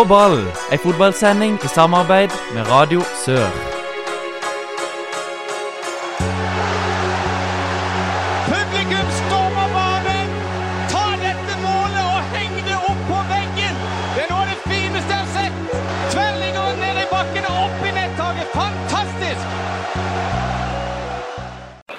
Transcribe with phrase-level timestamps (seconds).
[0.00, 0.38] På ball,
[0.72, 3.50] ei fotballsending i samarbeid med Radio Sør.
[8.46, 10.30] Publikum stormer banen!
[10.92, 13.76] Ta dette målet og heng det opp på veggen!
[14.14, 15.56] Det er noe av det fineste jeg har sett!
[16.14, 18.56] Tverrligger ned i bakken og opp i nettaket.
[18.56, 19.44] Fantastisk!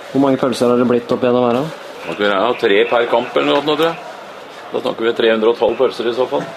[0.07, 1.61] Hvor mange pølser har det blitt opp gjennom her?
[2.65, 3.97] tre per kamp eller noe, tror jeg.
[4.73, 6.49] Da snakker vi 312 pølser i så fall.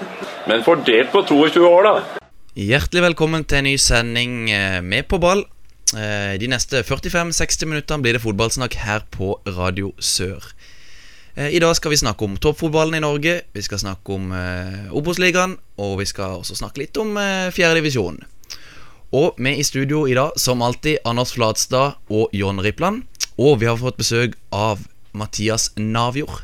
[0.49, 2.21] Men fordelt på 22 år, da.
[2.55, 5.45] Hjertelig velkommen til en ny sending eh, med på ball.
[5.97, 10.45] Eh, De neste 45-60 minuttene blir det fotballsnakk her på Radio Sør.
[11.35, 14.93] Eh, I dag skal vi snakke om toppfotballen i Norge, vi skal snakke om eh,
[14.95, 18.21] Obos-ligaen, og vi skal også snakke litt om eh, fjerdedivisjon.
[19.15, 23.05] Og med i studio i dag, som alltid, Anders Flatstad og John Rippland.
[23.39, 24.83] Og vi har fått besøk av
[25.15, 26.43] Mathias Navjord.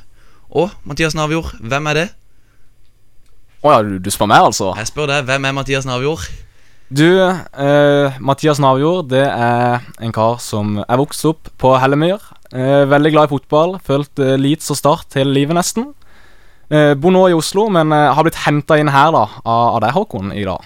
[0.51, 2.07] Og Mathias Navjord, hvem er det?
[3.61, 4.71] Å ja, du, du spør meg, altså?
[4.79, 6.23] Jeg spør deg, hvem er Mathias Navjord?
[6.91, 12.25] Du, eh, Mathias Navjord, det er en kar som er vokst opp på Hellemyr.
[12.51, 13.77] Eh, veldig glad i fotball.
[13.85, 15.91] Følt eh, Leeds og Start hele livet, nesten.
[16.73, 19.79] Eh, bor nå i Oslo, men eh, har blitt henta inn her da av, av
[19.85, 20.65] deg, Håkon, i dag.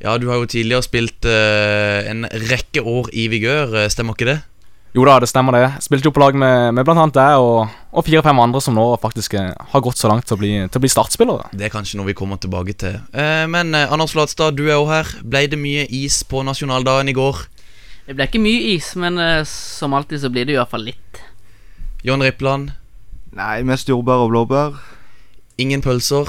[0.00, 4.32] Ja, du har jo tidligere spilt eh, en rekke år i Vigør, eh, stemmer ikke
[4.32, 4.40] det?
[4.94, 5.64] Jo da, det stemmer det.
[5.82, 9.34] Spilte jo på lag med, med annet deg og, og fire-fem andre som nå faktisk
[9.40, 11.48] eh, har gått så langt til å bli, til å bli startspillere.
[11.50, 13.00] Det er kanskje noe vi kommer tilbake til.
[13.10, 15.10] Eh, men eh, Anders Flatstad, du er òg her.
[15.26, 17.42] Ble det mye is på nasjonaldagen i går?
[18.06, 20.86] Det ble ikke mye is, men eh, som alltid så blir det i hvert fall
[20.86, 21.22] litt.
[22.06, 22.70] John Rippland,
[23.34, 24.76] Nei, mest jordbær og blåbær.
[25.58, 26.28] ingen pølser.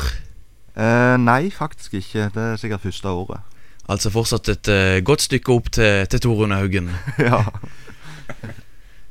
[0.74, 2.32] Eh, nei, faktisk ikke.
[2.34, 3.46] Det er sikkert første året.
[3.86, 6.90] Altså fortsatt et eh, godt stykke opp til, til Torunn Haugen.
[7.22, 7.44] ja.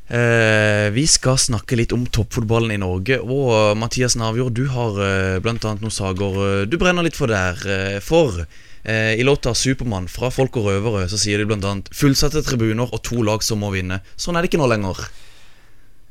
[0.05, 3.17] Eh, vi skal snakke litt om toppfotballen i Norge.
[3.25, 5.57] Og eh, Mathias Navjord, du har eh, bl.a.
[5.57, 7.57] noen saker eh, du brenner litt for der.
[7.65, 12.45] eh, for eh, i låta 'Supermann' fra Folk og Røvere så sier de bl.a.: 'Fullsatte
[12.45, 14.03] tribuner og to lag som må vinne'.
[14.17, 15.01] Sånn er det ikke nå lenger.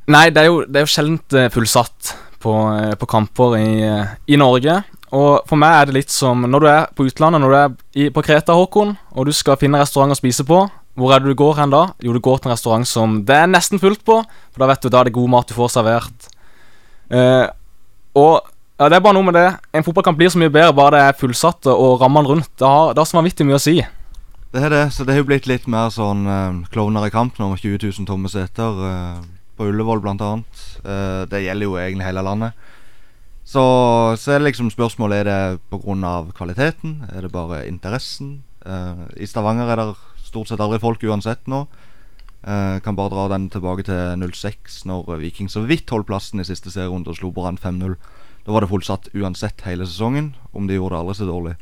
[0.09, 1.21] Nei, det er jo, det er jo sjelden
[1.53, 2.51] fullsatt på,
[2.99, 3.69] på kamper i,
[4.27, 4.81] i Norge.
[5.13, 7.75] Og for meg er det litt som når du er på utlandet, når du er
[7.93, 10.65] i, på Kreta, Håkon, og du skal finne restaurant å spise på.
[10.99, 11.87] Hvor er det du går hen da?
[12.05, 14.19] Jo, du går til en restaurant som det er nesten fullt på.
[14.53, 16.27] For da vet du da er det god mat du får servert.
[17.09, 17.47] Eh,
[18.19, 18.35] og
[18.77, 19.47] ja, det er bare noe med det.
[19.73, 22.49] En fotballkamp blir så mye bedre bare det er fullsatt og rammene rundt.
[22.59, 23.79] Det har, det har så vanvittig mye å si.
[24.53, 24.83] Det er det.
[24.93, 27.87] Så det har jo blitt litt mer sånn eh, klovner i kamp nå, med 20
[27.89, 28.85] 000 tomme seter.
[28.89, 29.23] Eh,
[29.57, 30.63] på Ullevål blant annet.
[30.85, 32.53] Eh, det gjelder jo egentlig hele landet.
[33.45, 33.61] Så,
[34.21, 36.13] så er det liksom spørsmålet Er det pga.
[36.37, 36.93] kvaliteten?
[37.13, 38.43] Er det bare interessen?
[38.65, 39.87] Eh, I Stavanger er det
[40.33, 41.63] stort sett aldri folk uansett nå.
[42.43, 46.47] Eh, kan bare dra den tilbake til 06, når Viking så vidt holdt plassen i
[46.47, 47.95] siste serierunde og slo Brann 5-0.
[48.43, 51.55] Da var det fullsatt uansett hele sesongen, om de gjorde det aldri så dårlig.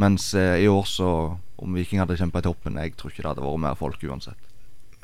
[0.00, 1.10] Mens eh, i år så
[1.54, 4.40] Om Viking hadde kjempa i toppen, jeg tror ikke det hadde vært mer folk uansett.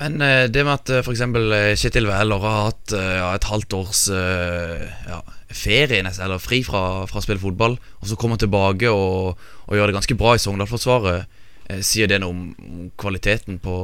[0.00, 3.76] Men eh, det med at eh, eksempel eh, Kjetil Wæler har hatt ja, et halvt
[3.76, 5.20] års ja,
[5.52, 9.36] ferie, eller fri fra, fra å spille fotball, og så kommer tilbake og,
[9.68, 11.39] og gjør det ganske bra i Sogndal-forsvaret,
[11.86, 13.76] sier det noe om kvaliteten på,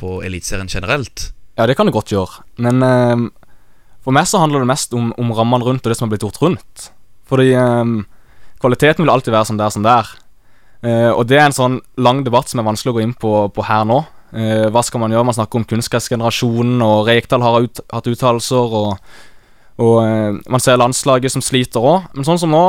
[0.00, 1.30] på Eliteserien generelt?
[1.58, 2.44] Ja, det kan det godt gjøre.
[2.62, 3.24] Men eh,
[4.04, 6.26] for meg så handler det mest om, om rammene rundt og det som har blitt
[6.26, 6.88] gjort rundt.
[7.28, 7.96] Fordi eh,
[8.62, 10.12] kvaliteten vil alltid være som det er som det er.
[10.86, 13.32] Eh, og det er en sånn lang debatt som er vanskelig å gå inn på,
[13.54, 14.02] på her nå.
[14.36, 15.26] Eh, hva skal man gjøre?
[15.26, 19.16] Man snakker om kunstgressgenerasjonen, og Rekdal har ut, hatt uttalelser, og,
[19.82, 22.10] og eh, man ser landslaget som sliter òg.
[22.14, 22.64] Men sånn som nå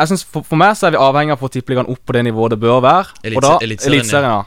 [0.00, 2.16] jeg synes for, for meg så er vi avhengig av å få tippeligaen opp på
[2.16, 3.12] det nivået det bør være.
[3.92, 4.42] Eliteserien, ja.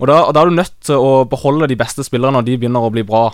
[0.00, 2.56] Og da, og da er du nødt til å beholde de beste spillerne når de
[2.58, 3.28] begynner å bli bra.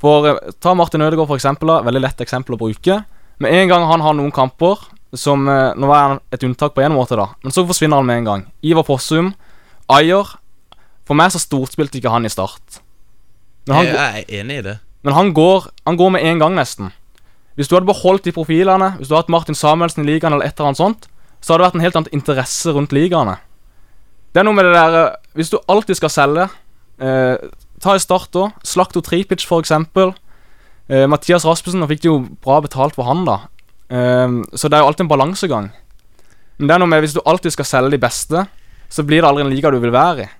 [0.00, 1.68] For eh, Ta Martin Ødegaard, for eksempel.
[1.70, 1.82] Da.
[1.86, 3.02] Veldig lett eksempel å bruke.
[3.44, 4.80] Med en gang han har noen kamper
[5.14, 8.08] som eh, Nå var han et unntak på én måte, da, men så forsvinner han
[8.08, 8.46] med en gang.
[8.66, 9.32] Ivar Fossum,
[9.92, 10.32] Ayer
[11.04, 12.80] For meg så storspilte ikke han i start.
[13.68, 14.78] Han, Jeg, jeg er enig i det.
[15.04, 16.90] men han går, han går med en gang, nesten.
[17.54, 20.46] Hvis du hadde beholdt de profilene, hvis du hadde hatt Martin Samuelsen i ligaen, eller
[20.46, 21.06] et eller annet sånt,
[21.40, 23.36] så hadde det vært en helt annen interesse rundt ligaene.
[24.34, 26.48] Det er noe med det der eh, Hvis du alltid skal selge
[26.98, 27.36] eh,
[27.78, 28.48] Ta i start da.
[28.66, 30.10] Slakto Tripic, for eksempel.
[30.88, 33.36] Eh, Mathias Rasmussen, nå fikk de jo bra betalt for han, da.
[33.92, 35.70] Eh, så det er jo alltid en balansegang.
[36.58, 38.46] Men det er noe med hvis du alltid skal selge de beste,
[38.90, 40.32] så blir det aldri en liga du vil være i.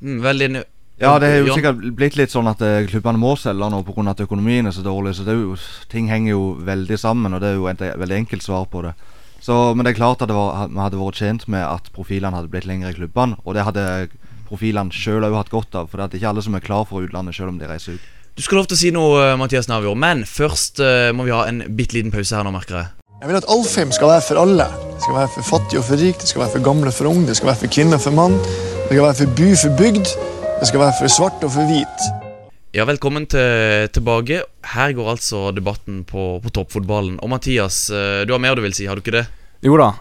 [0.00, 0.62] Mm, veldig.
[1.00, 4.10] Ja, det er jo sikkert blitt litt sånn at eh, klubbene må selge nå pga.
[4.12, 5.14] at økonomien er så dårlig.
[5.16, 5.56] Så det er jo,
[5.88, 8.92] ting henger jo veldig sammen, og det er jo et veldig enkelt svar på det.
[9.40, 12.36] Så, men det er klart at det var, vi hadde vært tjent med at profilene
[12.36, 13.40] hadde blitt lengre i klubbene.
[13.46, 13.84] Og det hadde
[14.50, 17.06] profilene sjøl òg hatt godt av, for det er ikke alle som er klar for
[17.06, 18.08] utlandet sjøl om de reiser ut.
[18.36, 21.34] Du skal lov til å si noe, eh, Mathias Navjord, men først uh, må vi
[21.34, 22.92] ha en bitte liten pause her nå, merker jeg.
[23.20, 24.66] Jeg vil at Alfheim skal være for alle.
[24.94, 27.10] Det skal være for fattig og for rik, det skal være for gamle og for
[27.10, 29.80] unge, det skal være for kvinner og for mann, det skal være for by for
[29.80, 30.14] bygd,
[30.60, 32.02] det skal være for svart og for hvit.
[32.76, 34.42] Ja, velkommen til, tilbake.
[34.74, 37.16] Her går altså debatten på, på toppfotballen.
[37.24, 39.24] Og Mathias, eh, du har mer du vil si, har du ikke det?
[39.64, 39.94] Jo da.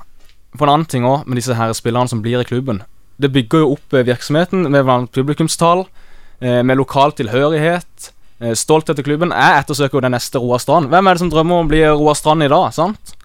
[0.58, 2.84] For en annen ting òg, med disse her spillerne som blir i klubben.
[3.16, 5.86] Det bygger jo opp eh, virksomheten med publikumstall,
[6.44, 8.12] eh, med lokal tilhørighet,
[8.56, 9.34] stolthet til klubben.
[9.36, 10.92] Jeg ettersøker jo den neste Roar Strand.
[10.92, 12.70] Hvem er det som drømmer om å bli Roar Strand i dag?
[12.76, 13.16] sant?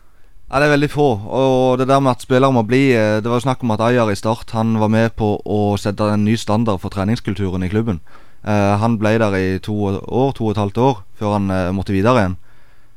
[0.51, 1.09] Ja, Det er veldig få.
[1.25, 3.81] Og det der med at spillere må bli eh, Det var jo snakk om at
[3.81, 7.69] Ayer i Start Han var med på å sette en ny standard for treningskulturen i
[7.69, 8.01] klubben.
[8.45, 10.01] Eh, han ble der i to år,
[10.37, 12.37] to og et halvt år før han eh, måtte videre igjen.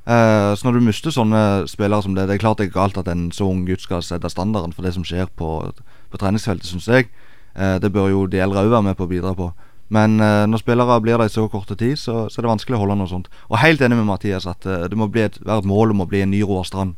[0.07, 2.97] Eh, så når du mister sånne spillere som det Det er klart det er galt
[2.99, 5.71] at en så ung gutt skal sette standarden for det som skjer på,
[6.11, 7.09] på treningsfeltet, syns jeg.
[7.57, 9.47] Det bør jo de eldre òg være med på å bidra på.
[9.89, 12.81] Men når spillere blir der i så korte tid, så, så er det vanskelig å
[12.83, 13.31] holde noe sånt.
[13.49, 16.29] Og helt enig med Mathias at det må være et mål om å bli en
[16.29, 16.93] ny Roar Strand.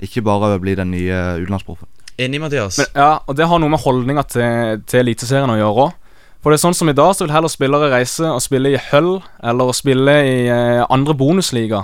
[0.00, 1.88] Ikke bare bli den nye utenlandsproffen.
[2.20, 2.78] Enig, Mathias?
[2.80, 5.92] Men, ja, og det har noe med holdninga til, til Eliteserien å gjøre òg.
[6.40, 8.78] For det er sånn som i dag, så vil heller spillere reise og spille i
[8.90, 11.82] Hull eller å spille i eh, andre bonusliga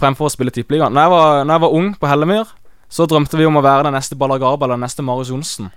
[0.00, 0.88] fremfor å spille tippeliga.
[0.88, 2.48] Når, jeg var- når jeg var ung på Hellemyr,
[2.88, 5.68] så drømte vi om å være den neste Ballagaba eller den neste Marius Johnsen.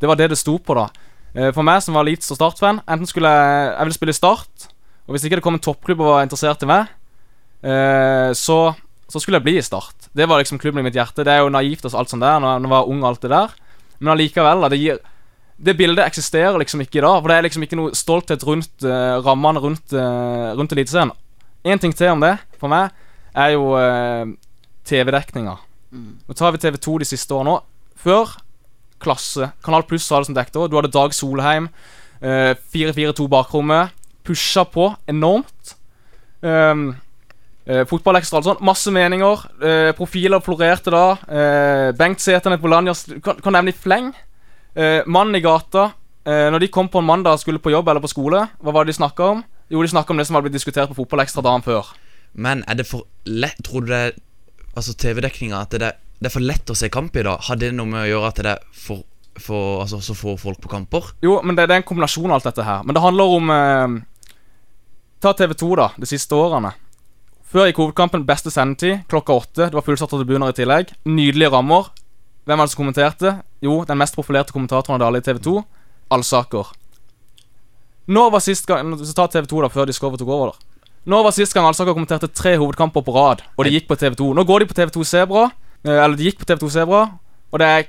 [0.00, 0.86] Det var det det sto på da.
[1.36, 4.20] Eh, for meg som var Leeds og Start-fan, enten skulle jeg Jeg ville spille i
[4.22, 4.68] Start,
[5.06, 6.88] og hvis ikke det kom en toppklubb og var interessert i meg,
[7.62, 8.74] eh, så,
[9.08, 10.10] så skulle jeg bli i Start.
[10.12, 11.24] Det var liksom klubben i mitt hjerte.
[11.24, 13.54] Det er jo naivt og alt sånt der når jeg var ung alt det der.
[13.98, 14.68] Men allikevel, da.
[14.72, 14.98] Det gir
[15.58, 17.16] det bildet eksisterer liksom ikke i dag.
[17.20, 21.14] For det er liksom ikke noe stolthet rundt uh, rammene rundt, uh, rundt Eliteserien.
[21.66, 22.92] Én ting til om det, for meg,
[23.34, 24.28] er jo uh,
[24.86, 25.56] TV-dekninga.
[26.28, 27.66] Nå tar vi TV2 de siste årene òg.
[27.98, 28.36] Før
[29.02, 29.50] klasse.
[29.64, 30.68] Kanal Pluss hadde det som dekket òg.
[30.70, 31.70] Du hadde Dag Solheim.
[32.22, 33.96] Uh, 4-4-2 bakrommet.
[34.26, 35.74] Pusha på enormt.
[36.44, 36.92] Um,
[37.68, 38.62] eh, Fotballekstra og sånn.
[38.64, 39.44] Masse meninger.
[39.62, 41.04] eh, profiler florerte da.
[41.28, 44.10] Eh, Bengt Sæternet Bolanjas kan, kan nevne i fleng.
[44.74, 45.92] Eh, Mannen i gata.
[46.28, 48.72] eh, når de kom på en mandag og skulle på jobb eller på skole, hva
[48.72, 49.44] var det de snakka om?
[49.70, 51.86] Jo, de snakka om det som hadde blitt diskutert på Fotballekstra dagen før.
[52.34, 54.14] Men er det for lett Tror du det
[54.76, 57.40] Altså TV-dekninga At det er, det er for lett å se kamp i dag?
[57.48, 59.00] Har det noe med å gjøre at det er for,
[59.40, 61.08] for Altså så få folk på kamper?
[61.24, 62.84] Jo, men det, det er en kombinasjon av alt dette her.
[62.84, 63.96] Men det handler om eh,
[65.24, 66.74] Ta TV2, da, de siste årene.
[67.48, 69.68] Før gikk hovedkampen beste sendetid, klokka åtte.
[69.70, 70.90] Det var fullsatte tribuner i tillegg.
[71.08, 71.88] Nydelige rammer.
[72.44, 73.32] Hvem var det som kommenterte?
[73.64, 75.62] Jo, den mest profilerte kommentatoren av alle i TV2.
[76.12, 76.68] Alsaker.
[78.08, 80.52] Når var sist gang Så ta TV2, da, før Discover tok over.
[80.52, 83.96] da Når var sist gang Alsaker kommenterte tre hovedkamper på rad, og de gikk på
[83.96, 84.34] TV2?
[84.36, 85.50] Nå går de på TV2 Sebra.
[85.84, 87.18] eh, Eller de gikk på TV2 Sebra,
[87.52, 87.88] og det er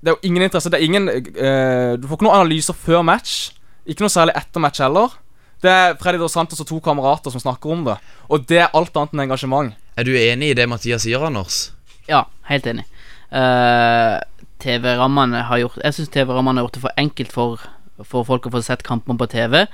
[0.00, 0.70] det er jo ingen interesse.
[0.72, 3.52] Det er ingen uh, Du får ikke noen analyser før match.
[3.84, 5.12] Ikke noe særlig etter match heller.
[5.60, 7.98] Det er Freddy Dos Santos og to kamerater som snakker om det.
[8.32, 9.74] Og det er alt annet enn engasjement.
[10.00, 11.74] Er du enig i det Mathias sier, Anders?
[12.08, 12.86] Ja, helt enig.
[13.30, 14.16] Uh,
[14.58, 17.66] TV-rammene har gjort Jeg syns TV-rammene har gjort det for enkelt for,
[18.00, 19.66] for folk å få sett kampene på TV,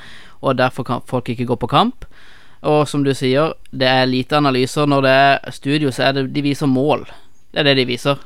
[0.42, 2.04] og derfor kan folk ikke gå på kamp.
[2.66, 4.90] Og som du sier, det er lite analyser.
[4.90, 7.06] Når det er studio, så er det de viser mål.
[7.54, 8.18] Det er det de viser.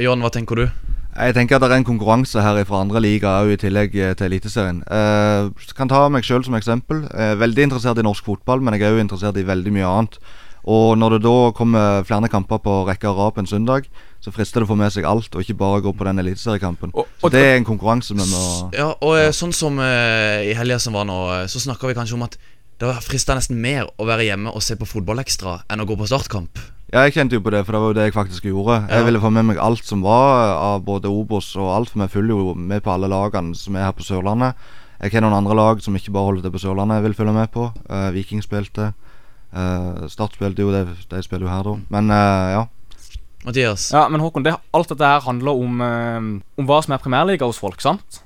[0.00, 0.66] John, hva tenker du?
[1.10, 4.28] Jeg tenker at det er en konkurranse her fra andre ligaer i tillegg eh, til
[4.30, 4.84] Eliteserien.
[4.86, 7.02] Eh, kan ta meg sjøl som eksempel.
[7.10, 9.90] Jeg er veldig interessert i norsk fotball, men jeg er òg interessert i veldig mye
[9.90, 10.20] annet.
[10.68, 13.88] Og når det da kommer flere kamper på rekke og rad på en søndag,
[14.20, 16.92] så frister det å få med seg alt, og ikke bare gå på den eliteseriekampen.
[16.92, 18.42] Så det er en konkurranse vi må
[18.76, 19.30] Ja, og ja.
[19.32, 22.36] sånn som uh, i helga som var nå, eh, så snakka vi kanskje om at
[22.80, 26.08] det frister nesten mer å være hjemme og se på fotballekstra enn å gå på
[26.08, 26.60] startkamp.
[26.90, 28.80] Ja, jeg kjente jo på det, for det var jo det jeg faktisk gjorde.
[28.82, 28.98] Ja.
[28.98, 32.10] Jeg ville få med meg alt som var av både Obos og alt, for vi
[32.10, 34.58] følger jo med på alle lagene som er her på Sørlandet.
[35.00, 37.36] Jeg kjenner noen andre lag som ikke bare holder til på Sørlandet, jeg vil følge
[37.36, 37.70] med på.
[37.86, 38.90] Uh, Viking spilte.
[39.54, 41.76] Uh, Start spilte jo, det, de spiller jo her, da.
[41.94, 42.66] Men uh, ja.
[43.46, 43.86] Mathias?
[43.94, 46.18] Ja, men Håkon, det, alt dette her handler om, eh,
[46.60, 48.20] om hva som er primærliga hos folk, sant?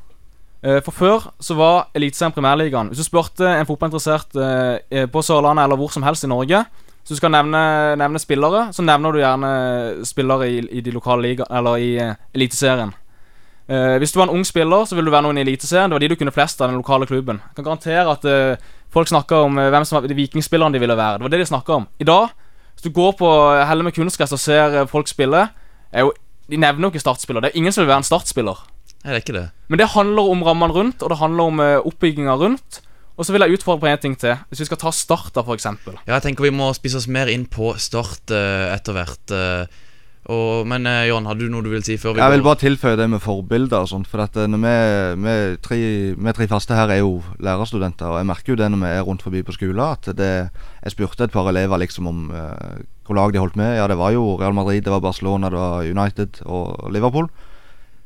[0.64, 2.90] Eh, for før så var Eliteserien primærligaen.
[2.90, 6.64] Hvis du spurte en fotballinteressert eh, eh, på Sørlandet eller hvor som helst i Norge,
[7.04, 7.61] så du skal nevne,
[8.00, 9.49] nevne spillere, så nevner du gjerne
[10.08, 12.94] spillere i, i de lokale liga Eller i uh, Eliteserien.
[13.68, 15.92] Uh, hvis du var en ung spiller, så ville du være noen i Eliteserien.
[15.92, 17.42] Det var de du kunne flest av den lokale klubben.
[17.44, 20.96] Jeg kan garantere at uh, folk snakker om hvem som var de vikingspillerne de ville
[20.96, 21.20] være.
[21.20, 21.87] Det var det de snakka om.
[22.00, 22.32] I dag,
[22.73, 23.34] hvis du går på
[23.68, 25.44] Helle med kunstgress og ser folk spille,
[25.92, 26.14] er jo,
[26.49, 27.44] de nevner jo ikke startspiller.
[27.44, 28.64] Det er ingen som vil være en startspiller.
[29.04, 29.46] Nei, det er ikke det.
[29.68, 32.80] Men det handler om rammene rundt, og det handler om uh, oppbygginga rundt.
[33.14, 34.37] Og så vil jeg utfordre på en ting til.
[34.50, 35.99] Hvis vi skal ta Start, da, eksempel.
[36.02, 39.35] Ja, jeg tenker vi må spise oss mer inn på Start uh, etter hvert.
[39.35, 39.83] Uh,
[40.33, 42.61] Og, men eh, Jon, hadde du noe du vil si før vi Jeg vil bare
[42.62, 44.09] tilføye det med forbilder og sånt.
[44.09, 44.76] For at når vi,
[45.21, 45.78] vi, tre,
[46.16, 49.04] vi tre faste her er jo lærerstudenter, og jeg merker jo det når vi er
[49.04, 50.33] rundt forbi på skolen, at det
[50.85, 53.76] Jeg spurte et par elever liksom om uh, hvor lag de holdt med.
[53.76, 57.28] Ja, det var jo Real Madrid, det var Barcelona, det var United og Liverpool.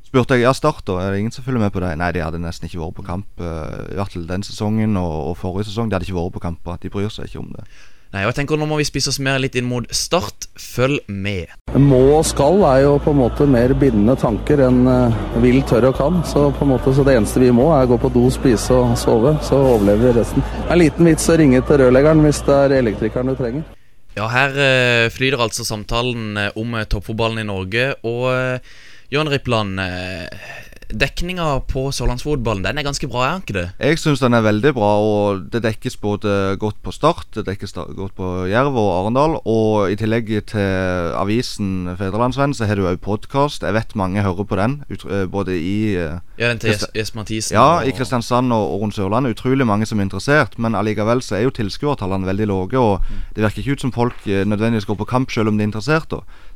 [0.09, 0.95] Spurte jeg ja, Start, da?
[1.03, 1.93] Er det ingen som følger med på det?
[2.01, 3.29] Nei, de hadde nesten ikke vært på kamp.
[3.37, 5.91] Uh, I hvert fall den sesongen og, og forrige sesong.
[5.91, 6.79] De hadde ikke vært på kamper.
[6.81, 7.67] De bryr seg ikke om det.
[8.09, 10.49] Nei, og jeg tenker Nå må vi spise oss mer litt inn mot Start.
[10.57, 11.53] Følg med.
[11.77, 15.91] Må og skal er jo på en måte mer bindende tanker enn eh, vil, tør
[15.91, 16.21] og kan.
[16.25, 18.97] Så på en måte, så det eneste vi må er gå på do, spise og
[18.97, 19.37] sove.
[19.45, 20.47] Så overlever vi resten.
[20.49, 23.75] Det er en liten vits å ringe til rørleggeren hvis det er elektrikeren du trenger.
[24.17, 27.91] Ja, her eh, flyter altså samtalen eh, om eh, toppfotballen i Norge.
[28.09, 30.29] Og eh, Jørn Rippland, eh,
[30.89, 33.65] dekninga på sørlandsfotballen den er ganske bra, er ikke det?
[33.83, 37.75] Jeg syns den er veldig bra, og det dekkes både godt på Start, det dekkes
[37.77, 39.37] godt på Jerv og Arendal.
[39.45, 43.63] Og i tillegg til avisen Fedrelandsvenn, så har du òg podkast.
[43.67, 47.21] Jeg vet mange hører på den, eh, både i eh, Ja, den til Jes- Jesper
[47.21, 47.55] Mathisen.
[47.59, 49.37] Ja, i Kristiansand og, og rundt Sørlandet.
[49.37, 50.59] Utrolig mange som er interessert.
[50.59, 53.01] Men allikevel så er jo tilskuertallene veldig lave, og
[53.37, 55.71] det virker ikke ut som folk eh, nødvendigvis går på kamp selv om de er
[55.73, 56.09] interessert.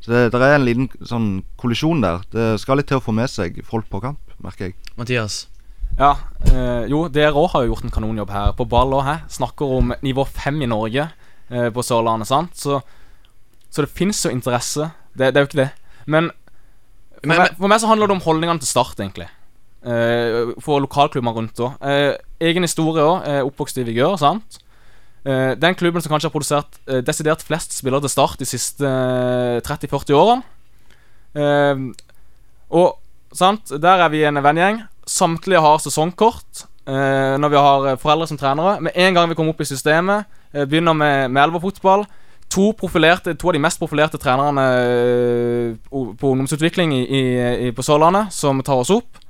[0.02, 1.28] Så det, det er en liten sånn
[1.60, 2.22] kollisjon der.
[2.32, 4.76] Det skal litt til å få med seg folk på kamp, merker jeg.
[4.98, 5.46] Mathias.
[5.98, 6.14] Ja,
[6.48, 8.52] eh, jo, dere òg har jo gjort en kanonjobb her.
[8.56, 9.20] På ball òg, her.
[9.32, 11.08] Snakker om nivå fem i Norge
[11.50, 12.54] eh, på Sørlandet, sant.
[12.56, 12.78] Så,
[13.70, 14.88] så det fins jo interesse.
[15.14, 15.70] Det, det er jo ikke det.
[16.06, 16.30] Men
[17.20, 19.28] for, Men- meg, for meg så handler det om holdningene til Start, egentlig.
[19.84, 21.76] Eh, for lokalklubber rundt òg.
[21.84, 22.16] Eh,
[22.48, 23.28] egen historie òg.
[23.28, 24.58] Eh, oppvokst i Vigør, sant.
[25.28, 29.60] Eh, den klubben som kanskje har produsert desidert flest spillere til Start de siste eh,
[29.62, 30.42] 30-40 årene.
[32.72, 32.98] Og
[33.36, 34.82] sant, der er vi en vennegjeng.
[35.08, 38.78] Samtlige har sesongkort eh, når vi har eh, foreldre som trenere.
[38.80, 42.06] Med en gang vi kommer opp i systemet, eh, begynner med, med elverfotball.
[42.52, 47.22] To, profilerte, to av de mest profilerte trenerne eh, på ungdomsutvikling i,
[47.68, 49.22] i, på Sørlandet, som tar oss opp.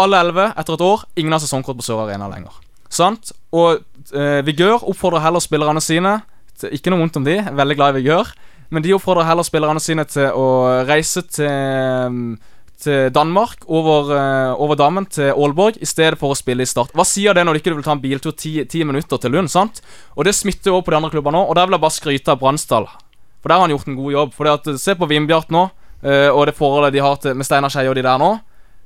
[0.00, 1.06] Alle elleve etter et år.
[1.20, 2.56] Ingen har sesongkort på Sør Arena lenger.
[2.90, 3.30] Sant?
[3.54, 3.78] Og
[4.16, 6.18] eh, Vigør oppfordrer heller spillerne sine
[6.58, 8.32] til, Ikke noe vondt om de, veldig glad i Vigør.
[8.70, 10.46] Men de oppfordrer heller spillerne sine til å
[10.86, 12.34] reise til,
[12.80, 16.92] til Danmark, over, eh, over dammen til Aalborg, i stedet for å spille i Start.
[16.96, 19.50] Hva sier det når du ikke vil ta en biltur ti, ti minutter til Lund?
[19.50, 19.80] sant?
[20.16, 22.34] Og det smitter over på de andre klubbene òg, og der vil jeg bare skryte
[22.34, 22.88] av Bransdal.
[23.40, 24.34] For der har han gjort en god jobb.
[24.36, 25.70] Fordi at, Se på Vindbjart nå,
[26.04, 28.40] eh, og det forholdet de har til, med Steinar Skeie og de der nå.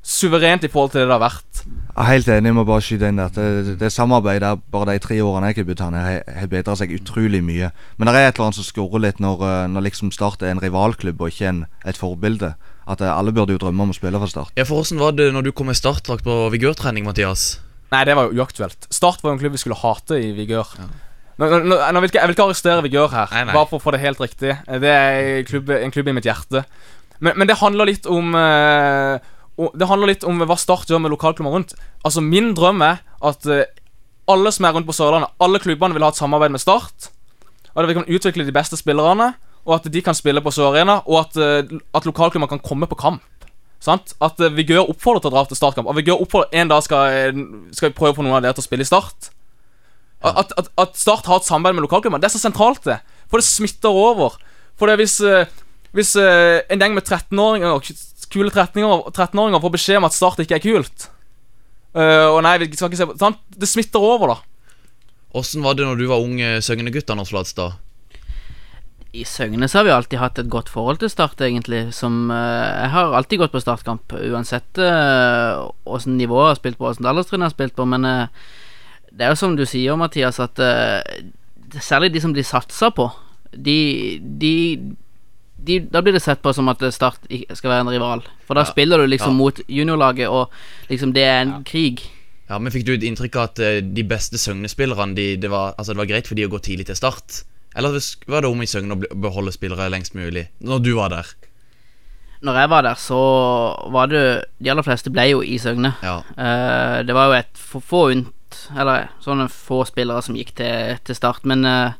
[0.04, 1.62] Suverent i forhold til det det har vært.
[1.64, 5.00] Jeg er helt enig jeg må bare skyte inn at det, det samarbeidet bare de
[5.00, 7.70] tre årene jeg har debutant, har har bedra seg utrolig mye.
[7.96, 10.52] Men det er et eller annet som skurrer litt når, eh, når liksom Start er
[10.52, 12.52] en rivalklubb og ikke en, et forbilde.
[12.90, 14.52] At eh, alle burde jo drømme om å spille for Start.
[14.58, 17.54] Ja, for Hvordan var det når du kom med startdrakt på vigørtrening, Mathias?
[17.94, 18.88] Nei, det var jo uaktuelt.
[18.92, 20.72] Start var jo en klubb vi skulle hate i Vigør.
[21.38, 23.54] Nå, nå, nå, jeg, vil ikke, jeg vil ikke arrestere Vigør her, Nei, nei.
[23.54, 24.56] bare for å få det helt riktig.
[24.82, 26.64] Det er en klubb, en klubb i mitt hjerte.
[27.20, 29.22] Men, men det handler litt om uh,
[29.78, 31.74] Det handler litt om hva Start gjør med lokalklubber rundt.
[32.02, 33.62] Altså Min drøm er at uh,
[34.30, 37.10] alle som er rundt på Sørlandet, alle klubbene vil ha et samarbeid med Start.
[37.74, 39.32] Og at vi kan utvikle de beste spillerne,
[39.64, 42.88] og at de kan spille på Sør Arena, og at, eh, at lokalklubber kan komme
[42.90, 43.22] på kamp.
[43.84, 44.14] Sant?
[44.24, 45.88] At uh, Vigør oppfordrer til å dra til startkamp.
[45.90, 47.40] Og Vigør oppfordrer En dag skal, eh,
[47.76, 49.28] skal vi prøve å få noen av dere til å spille i Start.
[50.24, 53.02] At, at, at Start har et samarbeid med lokalklubber, det er så sentralt, det.
[53.28, 54.38] For det smitter over.
[54.80, 55.52] For det er hvis, eh,
[55.96, 57.92] hvis eh, en gjeng med 13-åringer
[58.32, 61.04] kule 13-åringer 13 får beskjed om at Start ikke er kult
[61.92, 63.38] eh, Og nei, vi skal ikke se på sant?
[63.52, 64.96] Det smitter over, da.
[65.38, 67.76] Åssen var det når du var ung Søgne-gutt, Anders Flatstad?
[69.14, 71.84] I Søgne så har vi alltid hatt et godt forhold til Start, egentlig.
[71.94, 76.80] Som eh, Jeg har alltid gått på startkamp, uansett uh, åssen nivå jeg har spilt
[76.80, 77.86] på, åssen alderstrinn jeg har spilt på.
[77.86, 78.26] Men uh,
[79.14, 80.98] det er jo som du sier, Mathias, at uh,
[81.78, 83.06] særlig de som blir satsa på,
[83.54, 83.78] de,
[84.42, 84.54] de,
[85.62, 88.26] de Da blir det sett på som at Start skal være en rival.
[88.48, 88.72] For da Ja.
[88.72, 89.38] spiller du liksom Ja.
[89.38, 90.50] mot juniorlaget, og
[90.90, 92.02] liksom det er en krig.
[92.50, 95.72] Ja, men Fikk du et inntrykk av at eh, de beste Søgne-spillerne de, det, var,
[95.78, 97.44] altså, det var greit for de å gå tidlig til start?
[97.74, 97.98] Eller
[98.30, 100.46] var det om i Søgne å beholde spillere lengst mulig?
[100.62, 101.32] Når du var der?
[102.44, 103.20] Når jeg var der, så
[103.90, 104.22] var det
[104.60, 105.94] De aller fleste ble jo i Søgne.
[106.04, 106.20] Ja.
[106.36, 110.98] Uh, det var jo et få, få unt Eller sånne få spillere som gikk til,
[111.04, 111.96] til start, men uh,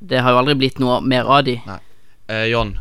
[0.00, 1.56] det har jo aldri blitt noe mer av de.
[2.28, 2.74] Eh, John?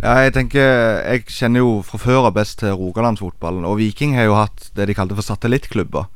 [0.00, 0.64] Ja, jeg tenker
[1.04, 3.66] Jeg kjenner jo fra før av best til Rogalandsfotballen.
[3.68, 6.08] Og Viking har jo hatt det de kalte for satellittklubber.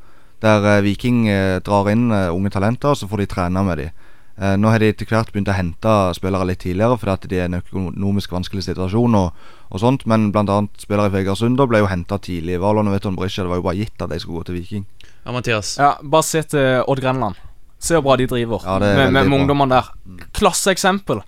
[0.42, 1.26] Der Viking
[1.64, 4.05] drar inn unge talenter, og så får de trene med dem.
[4.36, 7.38] Eh, nå har de etter hvert begynt å hente spillere litt tidligere fordi at de
[7.38, 9.14] er i en økonomisk vanskelig situasjon.
[9.16, 12.60] og, og sånt Men annet spillere i Fegersund ble jo henta tidlig.
[12.60, 14.84] Valon og Veton Brisja, det var jo bare gitt at de skulle gå til Viking.
[15.24, 15.76] Ja, Mathias?
[15.80, 17.40] Ja, Bare se til Odd Grenland.
[17.78, 20.28] Se hvor bra de driver Ja, med, med, med ungdommene der.
[20.36, 21.22] Klasseeksempel.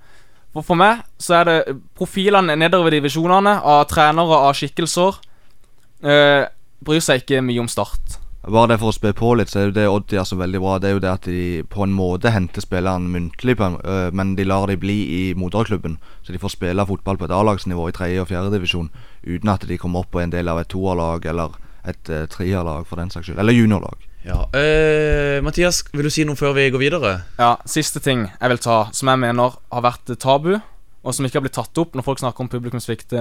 [0.52, 1.58] For, for meg så er det
[1.96, 5.18] profilene nedover divisjonene av trenere av skikkelser
[6.04, 6.46] eh,
[6.84, 8.18] bryr seg ikke mye om Start.
[8.46, 10.60] Bare det for å spe på litt, så er jo det Odd gjør så veldig
[10.62, 10.76] bra.
[10.78, 14.10] Det er jo det at de på en måte henter spillerne muntlig, på en, øh,
[14.14, 15.98] men de lar de bli i moderklubben.
[16.22, 18.92] Så de får spille fotball på et A-lagsnivå i tredje og fjerde divisjon
[19.26, 22.86] uten at de kommer opp på en del av et toerlag eller et uh, treerlag,
[22.86, 23.40] for den saks skyld.
[23.42, 24.06] Eller juniorlag.
[24.26, 27.12] Ja, eh, Mathias, vil du si noe før vi går videre?
[27.38, 31.38] Ja, Siste ting jeg vil ta, som jeg mener har vært tabu, og som ikke
[31.38, 33.14] har blitt tatt opp når folk snakker om publikumssvikt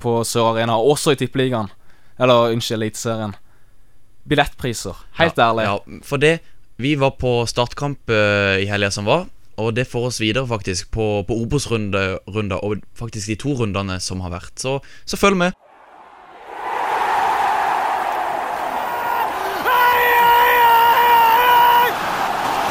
[0.00, 1.70] på Sør Arena, også i Tippeligaen.
[2.18, 3.36] Eller unnskyld, Eliteserien.
[4.28, 4.96] Billettpriser.
[5.18, 5.64] Helt ja, ærlig.
[5.68, 6.38] Ja, for det
[6.76, 9.28] Vi var på startkamp uh, i helga som var,
[9.62, 12.18] og det får oss videre faktisk på, på Obos-runder,
[12.58, 14.58] og faktisk de to rundene som har vært.
[14.58, 15.54] Så, så følg med.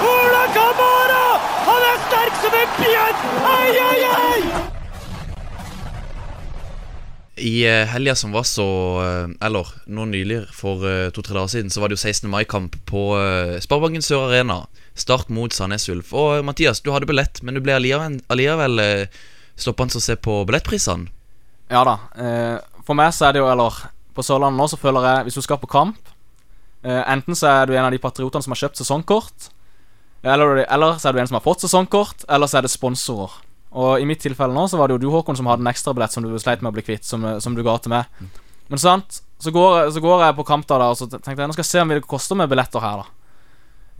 [0.03, 1.25] Ola Kamara!
[1.71, 3.27] Han er sterk som en bjørn!
[3.55, 3.92] Ai, ai!
[7.43, 8.65] I eh, helga som var så
[9.03, 12.29] eh, Eller nå nylig, for eh, to-tre dager siden, så var det jo 16.
[12.31, 13.01] mai-kamp på
[13.63, 14.61] Sparebanken Sør Arena.
[14.95, 16.13] Start mot Sandnes Ulf.
[16.15, 18.79] Og Mathias, du hadde billett, men du ble allikevel,
[19.59, 21.11] stoppende å se på billettprisene.
[21.73, 21.97] Ja da.
[22.87, 23.75] For meg så er det jo, eller
[24.13, 26.11] På Sørlandet nå så føler jeg, hvis du skal på kamp
[26.83, 29.45] Enten så er du en av de patriotene som har kjøpt sesongkort,
[30.19, 33.37] eller, eller så er du en som har fått sesongkort, eller så er det sponsorer.
[33.73, 36.13] Og i mitt tilfelle nå så var det jo du, Håkon, som hadde en ekstrabillett
[36.13, 38.09] som du sleit med å bli kvitt, som, som du ga til meg.
[38.69, 41.55] Men sant, så går, så går jeg på kamp da, og så tenkte jeg nå
[41.55, 43.19] skal jeg se om det koster med billetter her, da.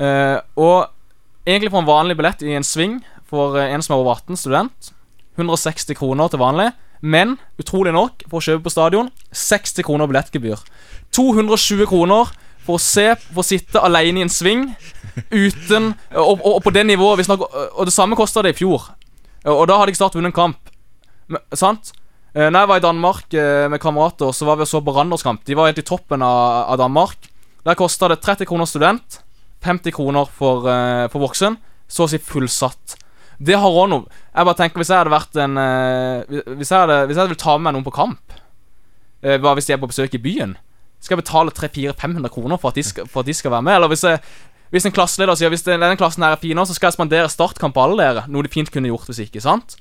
[0.04, 4.04] Eh, og egentlig for en vanlig billett i en sving for eh, en som er
[4.04, 4.94] over 18, student,
[5.38, 6.72] 160 kroner til vanlig.
[7.04, 10.62] Men utrolig nok, for å kjøpe på stadion, 60 kroner billettgebyr.
[11.14, 12.32] 220 kroner
[12.64, 14.70] for å se For å sitte alene i en sving
[15.34, 18.60] uten Og, og, og på det nivået vi snakker Og det samme kosta det i
[18.62, 18.88] fjor.
[19.44, 20.72] Og da hadde jeg snart vunnet en kamp.
[21.28, 21.92] Men, sant?
[22.34, 24.96] Eh, Når jeg var i Danmark eh, med kamerater, så var vi og så på
[24.96, 25.44] Randerskamp.
[25.46, 27.30] De var helt i toppen av, av Danmark.
[27.64, 29.20] Der kosta det 30 kroner student,
[29.64, 31.60] 50 kroner for, eh, for voksen.
[31.88, 32.98] Så å si fullsatt.
[33.44, 35.58] Det har òg noe Jeg bare tenker Hvis jeg hadde vært en
[36.54, 38.36] Hvis jeg hadde Hvis jeg vil ta med meg noen på kamp,
[39.24, 40.54] bare hvis de er på besøk i byen,
[41.02, 43.76] skal jeg betale 300-400-500 kroner for at, skal, for at de skal være med?
[43.76, 44.22] Eller hvis jeg
[44.74, 47.76] hvis en klasseleder sier Hvis denne klassen her er fin, så skal jeg spandere startkamp
[47.76, 48.28] på alle dere.
[48.32, 49.44] Noe de fint kunne gjort hvis ikke.
[49.44, 49.78] sant?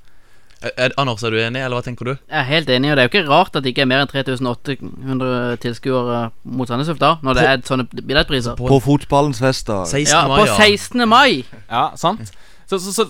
[0.63, 2.13] Er, er, Anders, er du enig, eller hva tenker du?
[2.13, 4.05] Jeg er helt enig, og det er jo ikke rart at det ikke er mer
[4.05, 8.55] enn 3800 tilskuere mot Sandnes Ulf da, når det er sånne billettpriser.
[8.61, 9.81] På fotballens fest, da.
[9.89, 10.13] 16.
[10.13, 10.59] Ja, mai, på ja.
[10.61, 11.03] 16.
[11.11, 11.43] mai!
[11.67, 12.31] Ja, sant?
[12.71, 13.09] Så, så, så,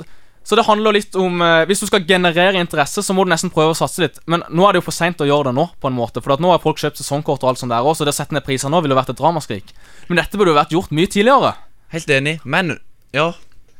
[0.48, 3.52] så det handler litt om eh, Hvis du skal generere interesse, så må du nesten
[3.52, 4.16] prøve å satse litt.
[4.30, 6.24] Men nå er det jo for seint å gjøre det nå, på en måte.
[6.24, 8.18] For at nå har folk kjøpt sesongkort og alt sånt der òg, så det å
[8.22, 9.76] sette ned priser nå ville vært et dramaskrik.
[10.08, 11.52] Men dette burde jo vært gjort mye tidligere.
[11.92, 12.76] Helt enig, men
[13.12, 13.32] ja.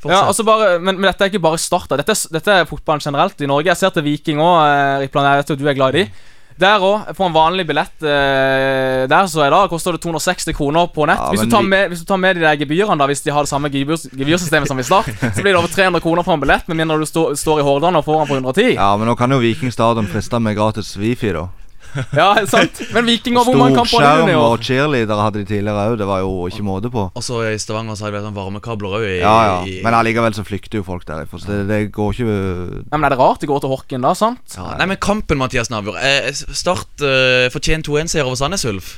[0.03, 1.93] Ja, altså bare, men, men dette er ikke bare Start.
[1.95, 3.71] Dette, dette er fotballen generelt i Norge.
[3.71, 4.59] Jeg ser til Viking òg,
[5.05, 5.29] Ripland.
[5.29, 6.31] Jeg vet at du er glad i de.
[6.61, 10.91] Der òg, for en vanlig billett eh, der så er da koster det 260 kroner
[10.93, 11.21] på nett.
[11.23, 13.33] Ja, hvis, du tar med, hvis du tar med de der gebyrene, da hvis de
[13.33, 16.37] har det samme gebyr, gebyrsystemet som i Start, så blir det over 300 kroner for
[16.37, 18.69] en billett, med mindre du stå, står i Hordaland og får den på 110.
[18.77, 21.49] Ja, men nå kan jo Viking Stadion friste med gratis wifi, da.
[22.21, 22.79] Ja, sant?
[22.95, 24.63] Men Viking og hvor mange kamper har vunnet i og år?
[24.65, 25.97] cheerleadere hadde de tidligere òg.
[26.01, 27.05] Det var jo ikke måte på.
[27.15, 29.07] Og så i Stavanger så har de vært sånn varmekabler òg.
[29.21, 29.57] Ja, ja.
[29.85, 31.41] Men allikevel så flykter jo folk derifra.
[31.43, 34.15] Så det, det går ikke Nei, men Er det rart de går til Horken da,
[34.19, 34.57] sant?
[34.57, 35.99] Ja, nei, men kampen, Mathias Navjord.
[36.01, 38.95] Eh, Start eh, fortjent 2-1-seier over Sandnes Ulf.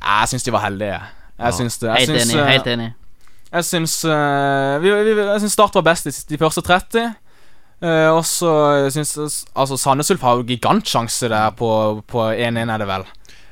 [0.00, 1.00] Jeg syns de var heldige.
[1.40, 1.90] Jeg syns det.
[1.92, 2.40] Jeg Helt syns, enig.
[2.40, 2.86] eh, helt enig
[3.52, 7.10] Jeg syns uh, vi, vi, Jeg syns Start var best de, de første 30.
[7.84, 8.50] Eh, og så
[8.88, 9.16] syns
[9.52, 11.68] Altså, Sandnes Ulf har jo gigantsjanse der på,
[12.08, 13.04] på 1-1, er det vel.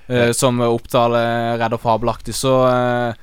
[0.06, 2.34] Eh, som Oppdal eh, redder fabelaktig.
[2.36, 3.14] Så uh,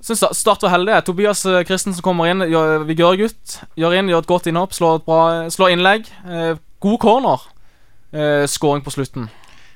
[0.00, 0.98] syns Start var heldig.
[1.06, 5.22] Tobias Christensen kommer inn, gjør, vi Gjør inn, gjør et godt innhopp, slår et bra
[5.50, 6.10] slår innlegg.
[6.26, 7.46] Uh, god corner.
[8.14, 9.30] Uh, Skåring på slutten.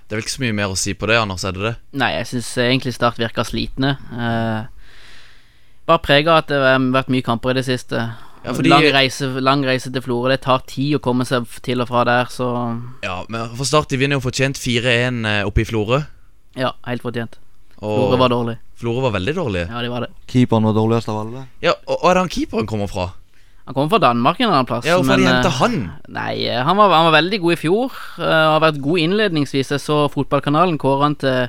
[0.04, 1.46] Det er vel ikke så mye mer å si på det, Anders?
[1.46, 1.74] Er det det?
[1.96, 3.96] Nei, jeg syns egentlig Start virka slitne.
[4.12, 4.66] Uh,
[5.88, 8.08] bare prega at det har vært mye kamper i det siste.
[8.44, 10.28] Ja, fordi- lang, reise, lang reise til Florø.
[10.30, 13.88] Det tar tid å komme seg til og fra der, så Ja, men for Start
[13.88, 16.04] de vinner jo fortjent 4-1 eh, oppe i Florø.
[16.56, 17.38] ja, helt fortjent.
[17.80, 18.58] Florø var dårlig.
[18.76, 19.68] Florø var veldig dårlig.
[19.70, 20.10] Ja, de var det.
[20.28, 21.46] Keeperen var dårligst av alle.
[21.62, 23.12] Ja, og, og er det han keeperen kommer fra?
[23.66, 24.84] Han kommer fra Danmark en annen plass.
[24.84, 25.76] Ja, Hvorfor har de men, henta eh, han?
[26.12, 27.92] Nei, eh, han var, han var veldig god i fjor.
[28.18, 29.70] eh, har vært god innledningsvis.
[29.72, 31.48] Jeg så Fotballkanalen kåre han til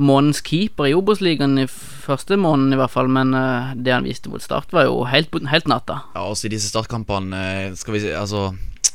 [0.00, 3.10] månedens keeper i Obos-ligaen i første måneden, i hvert fall.
[3.12, 6.02] Men uh, det han viste mot Start, var jo helt, helt natta.
[6.16, 8.50] Ja, også i disse startkampene eh, Skal vi si, altså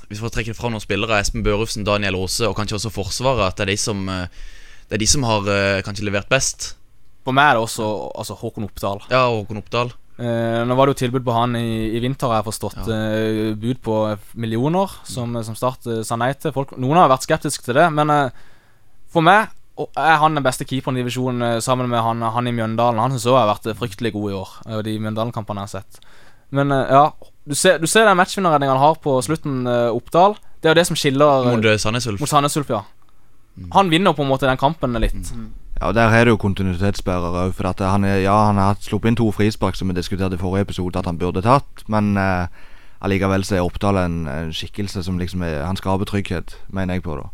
[0.08, 3.46] Hvis vi får trekke fram noen spillere, Espen Børufsen, Daniel Aase og kanskje også Forsvaret,
[3.46, 4.26] at det er de som eh,
[4.90, 5.48] Det er de som har
[5.84, 6.74] kanskje levert best.
[7.28, 9.02] For meg er det også altså, Håkon Oppdal.
[9.12, 9.92] Ja, Håkon Oppdal.
[10.18, 12.88] Eh, nå var det jo tilbud på han i, i vinter, har jeg forstått.
[12.88, 13.98] Eh, bud på
[14.40, 16.56] millioner, som, som Start sa nei til.
[16.56, 18.40] Folk, noen har vært skeptiske til det, men eh,
[19.14, 22.54] for meg er han den beste keeperen i divisjonen eh, sammen med han, han i
[22.56, 23.02] Mjøndalen.
[23.02, 25.82] Han synes også har vært eh, fryktelig god i år, eh, de Mjøndalen-kampene jeg har
[25.82, 26.00] sett.
[26.56, 27.10] Men ja,
[27.44, 30.38] du ser, du ser den matchvinnerredninga han har på slutten, Oppdal.
[30.64, 32.22] Det er jo det som skiller Mot Sandnes Ulf.
[32.24, 32.86] mot Sandnes Ulf, ja.
[33.74, 35.34] Han vinner på en måte den kampen litt.
[35.80, 37.54] Ja, og Der er det jo kontinuitetsbærere òg.
[37.58, 40.42] For at han, er, ja, han har sluppet inn to frispark, som vi diskuterte i
[40.42, 41.84] forrige episode, at han burde tatt.
[41.88, 42.48] Men eh,
[43.02, 47.04] allikevel så er Oppdal en, en skikkelse som liksom er Han skaper trygghet, mener jeg
[47.04, 47.30] på, da.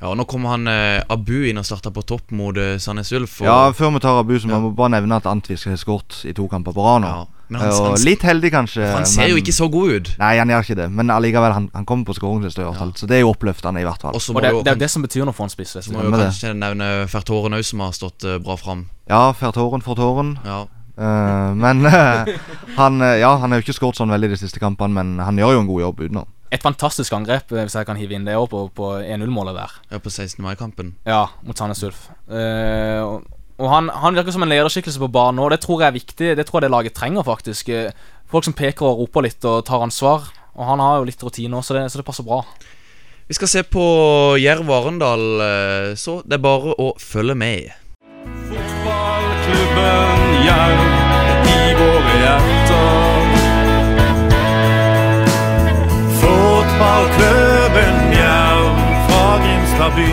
[0.00, 3.40] Ja, Nå kommer han eh, Abu inn og starter på topp mot eh, Sandnes Ulf.
[3.42, 6.20] Og, Ja, før vi tar Abu, så må vi bare nevne at Antwisk har skåret
[6.24, 7.08] i to kamper på rad nå.
[7.08, 8.86] Ja, men han- og han- litt heldig, kanskje.
[8.94, 10.12] Han ser jo ikke så god ut.
[10.20, 12.92] Nei, han gjør ikke det, men allikevel, han, han kommer på skåringslista i hvert fall.
[12.94, 14.14] Så det er jo oppløftende, i hvert fall.
[14.14, 15.74] Og så Og det, jo det er jo det som betyr noe for en spiss.
[15.74, 16.30] så må jo Stemmer det.
[16.30, 18.86] kanskje nevne Fertoren òg, som har stått eh, bra fram.
[19.10, 20.38] Ja, Fertoren for tåren.
[20.44, 20.66] Ja.
[20.98, 22.36] Eh, men eh,
[22.76, 25.36] han eh, Ja, han har jo ikke skåret sånn veldig de siste kampene, men han
[25.36, 26.26] gjør jo en god jobb utenom.
[26.50, 29.70] Et fantastisk angrep, eh, hvis jeg kan hive inn det òg, på, på 1-0-målet der.
[29.92, 30.42] ja, på 16.
[30.44, 30.94] mai-kampen.
[31.06, 32.08] Ja, mot Sandnes Ulf.
[32.30, 33.22] Eh, og
[33.58, 36.26] og han, han virker som en lederskikkelse på banen, og det tror jeg er viktig.
[36.38, 37.68] Det tror jeg det laget trenger, faktisk.
[37.74, 37.90] Eh,
[38.30, 40.28] Folk som peker og roper litt og tar ansvar.
[40.54, 42.44] Og han har jo litt rutine òg, så, det- så det passer bra.
[43.26, 43.82] Vi skal se på
[44.38, 47.72] Jerv Arendal, eh, så det er bare å følge med.
[48.46, 50.80] Fotballklubben Jerv
[51.50, 52.57] i våre hjerter.
[56.78, 58.58] Fotballklubben Mjau
[59.08, 60.10] fra Grimstad by.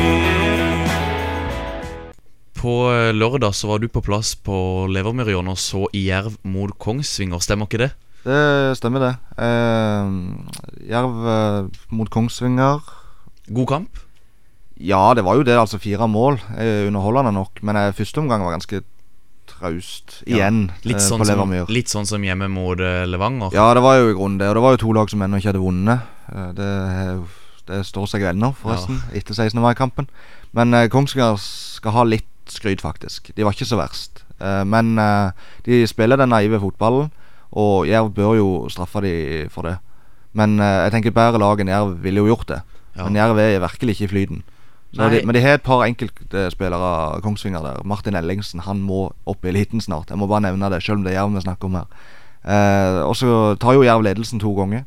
[2.58, 4.56] På eh, lørdag så var du på plass på
[4.90, 7.92] Levermyrhjørnet og så Jerv mot Kongsvinger, stemmer ikke det?
[8.26, 9.14] Det stemmer, det.
[9.38, 12.82] Eh, Jerv eh, mot Kongsvinger.
[13.46, 14.02] God kamp?
[14.82, 15.60] Ja, det var jo det.
[15.62, 16.42] Altså fire mål.
[16.58, 17.62] Eh, underholdende nok.
[17.62, 18.82] Men eh, første omgang var ganske
[19.50, 20.20] traust.
[20.26, 20.68] Igjen.
[20.84, 23.54] Litt eh, sånn, på som, litt sånn som hjemme mot eh, Levanger.
[23.56, 24.50] Ja, det var jo i grunnen det.
[24.52, 26.06] Og det var jo to lag som ennå ikke hadde vunnet.
[26.32, 26.72] Eh, Det,
[27.70, 29.58] det står seg ennå, forresten, etter 16.
[29.62, 30.08] mai-kampen.
[30.56, 33.32] Men eh, Kongsvinger skal ha litt skryt, faktisk.
[33.36, 34.24] De var ikke så verst.
[34.40, 35.32] Eh, men eh,
[35.66, 37.10] de spiller den naive fotballen,
[37.56, 39.16] og Jerv bør jo straffe de
[39.54, 39.78] for det.
[40.36, 42.58] Men jeg tenker bedre lag enn Jerv ville jo gjort det.
[42.98, 43.06] Ja.
[43.06, 44.42] Men Jerv er virkelig ikke i flyten.
[44.96, 47.82] De, men de har et par enkeltspillere Kongsvinger der.
[47.84, 50.10] Martin Ellingsen han må opp i eliten snart.
[50.10, 51.88] Jeg må bare nevne det, selv om det er Jerv vi snakker om her.
[52.46, 54.86] Eh, og så tar jo Jerv ledelsen to ganger.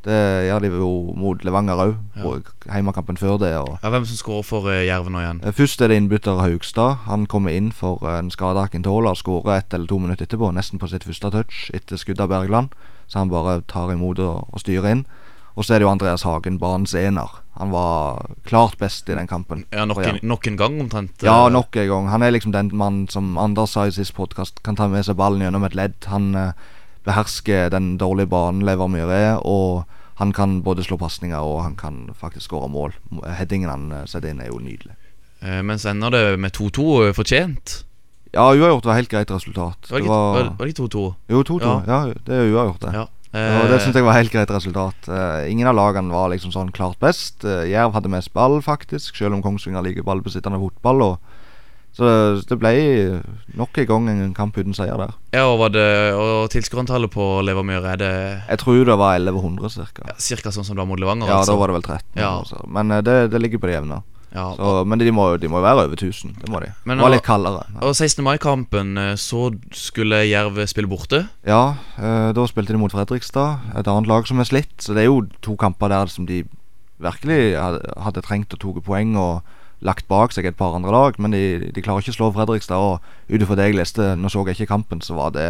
[0.00, 2.72] Det gjør de jo mot Levanger òg, Ja.
[2.72, 3.50] heimekampen før det.
[3.52, 5.40] Ja, Hvem som skårer for uh, Jerv nå igjen?
[5.44, 7.04] Eh, Først er det innbytter Haugstad.
[7.04, 10.54] Han kommer inn for eh, en skada Akintola og skårer ett eller to minutter etterpå.
[10.56, 12.72] Nesten på sitt første touch etter skudd av Bergland.
[13.08, 15.04] Så han bare tar imot og, og styrer inn.
[15.56, 17.28] Og så er det jo Andreas Hagen, banens ener.
[17.58, 19.64] Han var klart best i den kampen.
[19.74, 21.22] Ja, nok en, nok en gang, omtrent.
[21.26, 22.08] Ja, eh, nok en gang.
[22.08, 25.16] Han er liksom den mannen som Anders sa i sist podkast, kan ta med seg
[25.18, 25.98] ballen gjennom et ledd.
[26.08, 26.52] Han eh,
[27.04, 29.84] behersker den dårlige banen Levermyr er, og
[30.20, 32.92] han kan både slå pasninger og han kan faktisk skåre mål.
[33.24, 34.96] Headingen han eh, setter inn, er jo nydelig.
[35.42, 37.80] eh, Men så ender det med 2-2 eh, fortjent.
[38.32, 39.88] Ja, uavgjort var helt greit resultat.
[39.90, 41.00] Var det ikke var, var det 2-2?
[41.34, 41.70] Jo, 2-2.
[41.88, 42.02] Ja.
[42.14, 42.92] det er uavgjort, det.
[42.94, 43.06] Ja.
[43.30, 45.06] Og det Eh, syns jeg var helt greit resultat.
[45.06, 47.44] Eh, ingen av lagene var liksom sånn klart best.
[47.44, 51.02] Uh, Jerv hadde mest ball, faktisk, selv om Kongsvinger liker ballbesittende fotball.
[51.02, 51.36] Og,
[51.94, 52.10] så
[52.46, 52.72] det, ble
[53.58, 55.14] nok en gang en kamp uten seier der.
[55.34, 58.12] Ja, og, var det, og tilskuerantallet på Levermyr, er det
[58.48, 60.10] Jeg tror det var 1100 ca.
[60.10, 61.30] ja, cirka sånn som det var mot Levanger?
[61.30, 61.54] Ja, altså?
[61.54, 62.18] da var det vel 13.
[62.18, 62.66] Ja.
[62.66, 64.02] Men eh, det, det ligger på det jevne.
[64.30, 66.36] Ja, Så, men de må, de må være over 1000.
[66.38, 66.70] Det må de.
[66.86, 67.64] Men var litt kaldere.
[67.82, 68.22] Og 16.
[68.22, 71.24] mai-kampen, eh, så skulle Jerv spille borte.
[71.46, 74.76] Ja, eh, da spilte de mot Fredrikstad, et annet lag som er slitt.
[74.78, 76.44] Så det er jo to kamper der som de
[77.02, 79.42] virkelig hadde, hadde trengt å ta poeng og
[79.80, 81.18] lagt bak seg et par andre lag.
[81.18, 82.78] Men de, de klarer ikke å slå Fredrikstad.
[82.78, 85.48] Og ut ifra det jeg leste, nå så jeg ikke kampen, så var det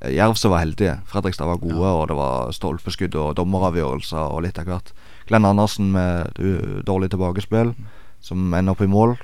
[0.00, 0.98] eh, Jerv som var heldige.
[1.06, 4.90] Fredrikstad var gode, og det var stolpeskudd og dommeravgjørelser og litt av hvert.
[5.26, 6.38] Glenn Andersen med
[6.86, 7.74] dårlig tilbakespill,
[8.22, 9.16] som ender opp i mål.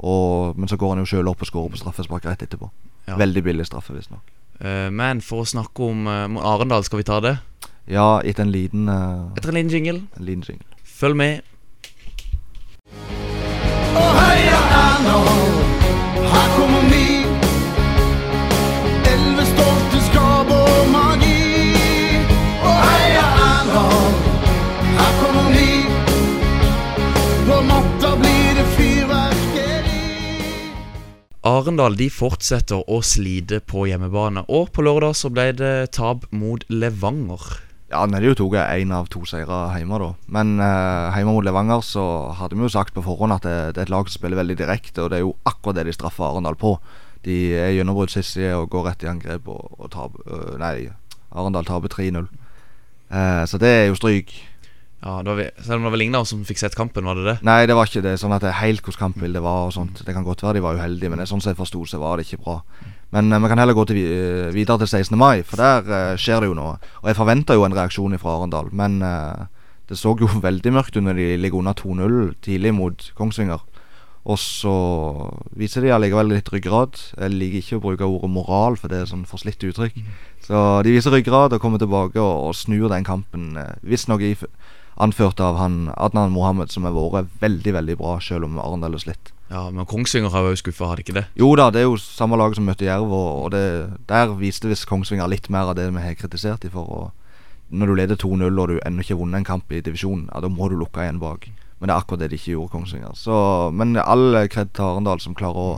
[0.00, 2.70] Og, men så går han jo sjøl opp og skårer på straffespark rett etterpå.
[3.08, 3.18] Ja.
[3.20, 4.24] Veldig billig straffe, visstnok.
[4.60, 7.36] Uh, Men for å snakke om uh, Arendal, skal vi ta det?
[7.90, 10.02] Ja, etter en liten uh, Etter en liten jingle.
[10.16, 10.84] En liten jingle.
[10.84, 11.40] Følg med.
[13.90, 15.59] Og heia
[31.50, 36.62] Arendal de fortsetter å slite på hjemmebane, og på lørdag så ble det tap mot
[36.70, 37.42] Levanger.
[37.90, 40.10] Ja, hadde jo tatt én av to seire hjemme, da.
[40.30, 42.04] Men eh, hjemme mot Levanger så
[42.38, 44.58] hadde vi jo sagt på forhånd at det, det er et lag som spiller veldig
[44.60, 46.76] direkte, og det er jo akkurat det de straffer Arendal på.
[47.26, 50.76] De er gjennombruddshissige og går rett i angrep og, og taper øh, Nei,
[51.34, 52.30] Arendal taper 3-0.
[53.10, 54.36] Eh, så det er jo stryk.
[55.00, 56.76] Ja, det var vi, Selv om det var vel ingen av oss som fikk sett
[56.76, 57.36] kampen, var det det?
[57.46, 58.18] Nei, det var ikke det.
[58.20, 60.02] Sånn at det er helt hvordan kampbildet var og sånt.
[60.04, 62.26] Det kan godt være de var uheldige, men sånn som jeg forsto, så var det
[62.28, 62.58] ikke bra.
[63.16, 65.16] Men eh, vi kan heller gå til, eh, videre til 16.
[65.18, 66.76] mai, for der uh, skjer det jo noe.
[67.00, 69.48] Og jeg forventa jo en reaksjon fra Arendal, men uh,
[69.88, 73.64] det så jo veldig mørkt ut når de ligger under 2-0 tidlig mot Kongsvinger.
[74.28, 74.74] Og så
[75.56, 76.98] viser de allikevel litt ryggrad.
[77.16, 79.96] Jeg liker ikke å bruke ordet moral, for det er sånn forslitt uttrykk.
[80.44, 83.56] Så de viser ryggrad og kommer tilbake og, og snur den kampen.
[83.80, 84.36] Visstnok i-
[85.00, 89.04] anført av han Adnan Mohammed, som har vært veldig, veldig bra, selv om Arendal har
[89.04, 89.32] slitt.
[89.50, 91.24] Ja, Men Kongsvinger har jo skuffa, har de ikke det?
[91.34, 93.64] Jo da, det er jo samme lag som møtte Jerv, og, og det,
[94.06, 96.86] der viste visst Kongsvinger litt mer av det vi har kritisert dem for.
[96.86, 100.28] Og når du leder 2-0 og du ennå ikke har vunnet en kamp i divisjonen,
[100.30, 101.48] ja, da må du lukke igjen bak.
[101.80, 103.16] Men det er akkurat det de ikke gjorde, Kongsvinger.
[103.18, 103.34] Så,
[103.74, 105.70] men all kred til Arendal som klarer å,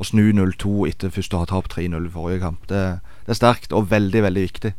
[0.00, 2.66] å snu 0-2 etter først å ha tapt 3-0 i forrige kamp.
[2.72, 2.82] Det,
[3.26, 4.72] det er sterkt og veldig, veldig viktig.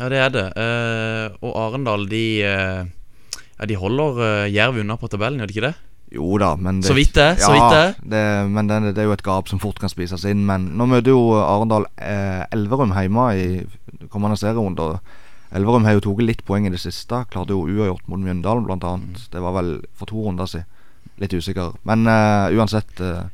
[0.00, 0.46] Ja, det er det.
[0.56, 2.88] Eh, og Arendal, de eh,
[3.60, 5.76] Ja, de holder eh, Jerv unna på tabellen, gjør de ikke det?
[6.10, 8.08] Jo da, men det, Så vidt det, så vidt det.
[8.10, 10.42] det men det, det er jo et gap som fort kan spises inn.
[10.48, 14.96] Men nå møter jo Arendal eh, Elverum hjemme i kommende serierunde.
[15.54, 17.24] Elverum har jo tatt litt poeng i det siste.
[17.30, 19.22] Klarte jo uavgjort mot Mjøndalen, blant annet.
[19.30, 20.66] Det var vel for to runder siden.
[21.20, 21.76] Litt usikker.
[21.86, 23.28] Men eh, uansett eh,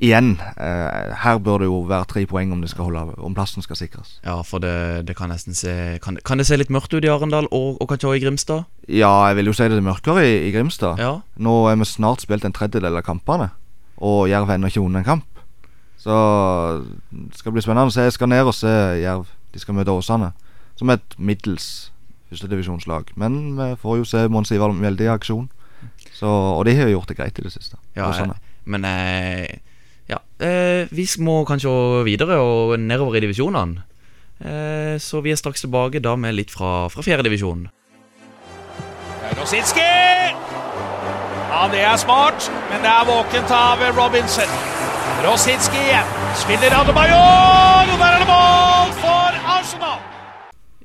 [0.00, 4.14] Igjen, eh, her bør det jo være tre poeng om, holde, om plassen skal sikres.
[4.24, 7.10] Ja, for det, det kan nesten se kan, kan det se litt mørkt ut i
[7.12, 8.64] Arendal og, og kanskje også i Grimstad?
[8.88, 11.02] Ja, jeg vil jo si det er mørkere i, i Grimstad.
[11.04, 11.18] Ja.
[11.36, 13.50] Nå er vi snart spilt en tredjedel av kampene,
[14.00, 15.44] og Jerv har ennå ikke vunnet en kamp.
[16.00, 16.16] Så
[17.12, 18.08] det skal bli spennende å se.
[18.08, 19.28] Jeg skal ned og se Jerv.
[19.52, 20.32] De skal møte Åsane,
[20.80, 21.90] som er et middels
[22.30, 23.12] førstedivisjonslag.
[23.20, 25.50] Men vi får jo se Mons Ivar Mjelde i aksjon.
[26.14, 27.76] Så, og de har jo gjort det greit i det siste.
[27.98, 28.38] Ja, Åsane.
[28.64, 29.60] men eh,
[30.10, 31.70] Ja, eh, vi må kanskje
[32.06, 33.84] videre og nedover i divisjonene.
[34.40, 37.68] Eh, så vi er straks tilbake da med litt fra, fra fjerdedivisjon.
[41.50, 44.52] Ja, det er smart, men det er våkent av Robinson.
[45.20, 46.14] Rositski igjen.
[46.40, 49.98] Spiller Adebayor, og der er det mål for Arsenal!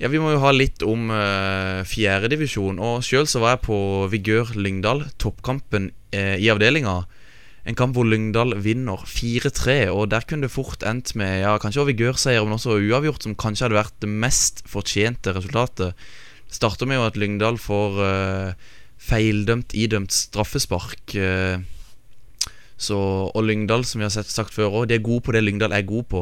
[0.02, 2.82] Ja, Vi må jo ha litt om uh, fjerdedivisjon.
[2.84, 3.78] Og sjøl var jeg på
[4.12, 7.06] Vigør Lyngdal, toppkampen uh, i avdelinga.
[7.66, 11.82] En kamp hvor Lyngdal vinner 4-3, og der kunne det fort endt med ja, kanskje
[11.82, 15.98] overgørseier, men også uavgjort, som kanskje hadde vært det mest fortjente resultatet.
[16.46, 21.16] Det starter med jo at Lyngdal får uh, feildømt, idømt straffespark.
[21.18, 21.66] Uh,
[22.78, 23.00] så,
[23.34, 25.74] og Lyngdal, som vi har sett sagt før òg, de er gode på det Lyngdal
[25.74, 26.22] er god på.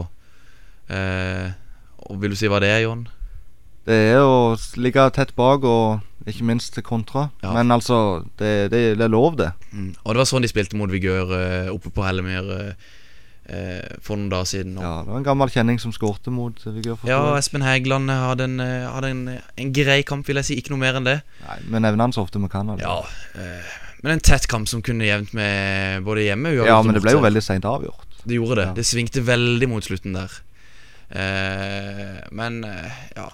[0.88, 1.52] Uh,
[2.08, 3.04] og Vil du si hva det er, Jon?
[3.84, 7.28] Det er å ligge tett bak og ikke minst til kontra.
[7.44, 7.54] Ja.
[7.56, 9.52] Men altså, det, det, det er lov, det.
[9.72, 9.94] Mm.
[10.04, 14.30] Og det var sånn de spilte mot Vigør uh, oppe på Hellemyr eh, for noen
[14.32, 14.78] dager siden.
[14.78, 17.04] Og, Ja, Det var en gammel kjenning som skårte mot Vigør.
[17.10, 17.20] ja.
[17.40, 19.24] Espen Hægeland hadde, en, hadde en,
[19.60, 20.60] en grei kamp, vil jeg si.
[20.62, 21.20] Ikke noe mer enn det.
[21.44, 22.72] Nei, Vi nevner han så ofte vi kan.
[22.72, 22.88] Altså.
[22.88, 26.96] Ja, uh, Men en tett kamp som kunne jevnt med både hjemme og ja, men
[26.96, 28.20] det ble jo veldig seint avgjort.
[28.24, 28.66] Det gjorde det.
[28.72, 28.74] Ja.
[28.80, 30.36] Det svingte veldig mot slutten der.
[32.34, 32.60] Men
[33.16, 33.30] ja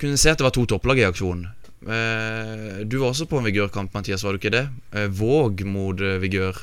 [0.00, 1.50] kunne se at det var to topplag i aksjonen.
[1.80, 4.66] Eh, du var også på en Vigør-kamp, Mathias, var du ikke det?
[4.92, 6.58] Eh, Våg mot eh, Vigør.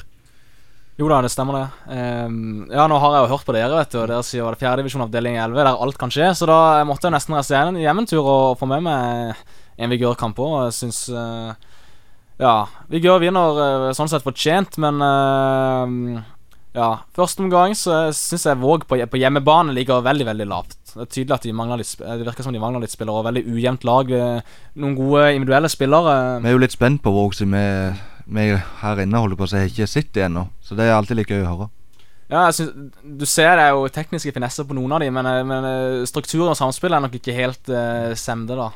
[0.97, 1.65] Jo da, det stemmer det.
[2.73, 5.35] Ja, nå har jeg jo hørt på dere, vet du, dere sier det fjerdedivisjon avdeling
[5.37, 6.55] 11, der alt kan skje, så da
[6.89, 9.43] måtte jeg nesten reise hjem en tur og få med meg
[9.77, 10.55] en vigørkamp òg.
[10.65, 11.03] Jeg syns
[12.41, 12.55] Ja,
[12.89, 14.97] Vigør vinner sånn sett fortjent, men
[16.75, 20.75] ja, første omgang så syns jeg Våg på, på hjemmebane ligger veldig, veldig lavt.
[20.91, 23.27] Det er tydelig at de mangler litt Det virker som de mangler litt spillere, og
[23.29, 24.11] veldig ujevnt lag.
[24.11, 26.13] eh, Noen gode individuelle spillere.
[26.43, 27.65] Vi er jo litt spent på Våg, siden vi,
[28.37, 28.51] vi
[28.83, 30.47] her inne holder på å si ikke sett det ennå.
[30.61, 31.69] Så det er alltid like gøy å høre.
[32.27, 35.45] Ja, synes, Du ser det er jo tekniske finesser på noen av dem, men, eh,
[35.47, 38.71] men eh, strukturen og samspillet er nok ikke helt uh, semde, da.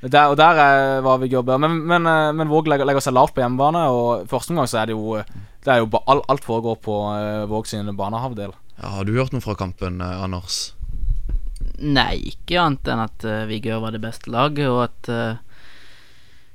[0.00, 1.58] Der, og der er, var vi jobber.
[1.60, 4.80] Men, men, eh, men Våg legger, legger seg lavt på hjemmebane, og første omgang så
[4.80, 5.18] er det jo
[5.64, 8.54] Det er jo ba, alt, alt foregår på uh, Våg sin banehavdel.
[8.80, 10.72] Ja, har du hørt noe fra kampen, eh, Anders?
[11.80, 15.66] Nei, ikke annet enn at uh, Vigør var det beste laget, og at uh,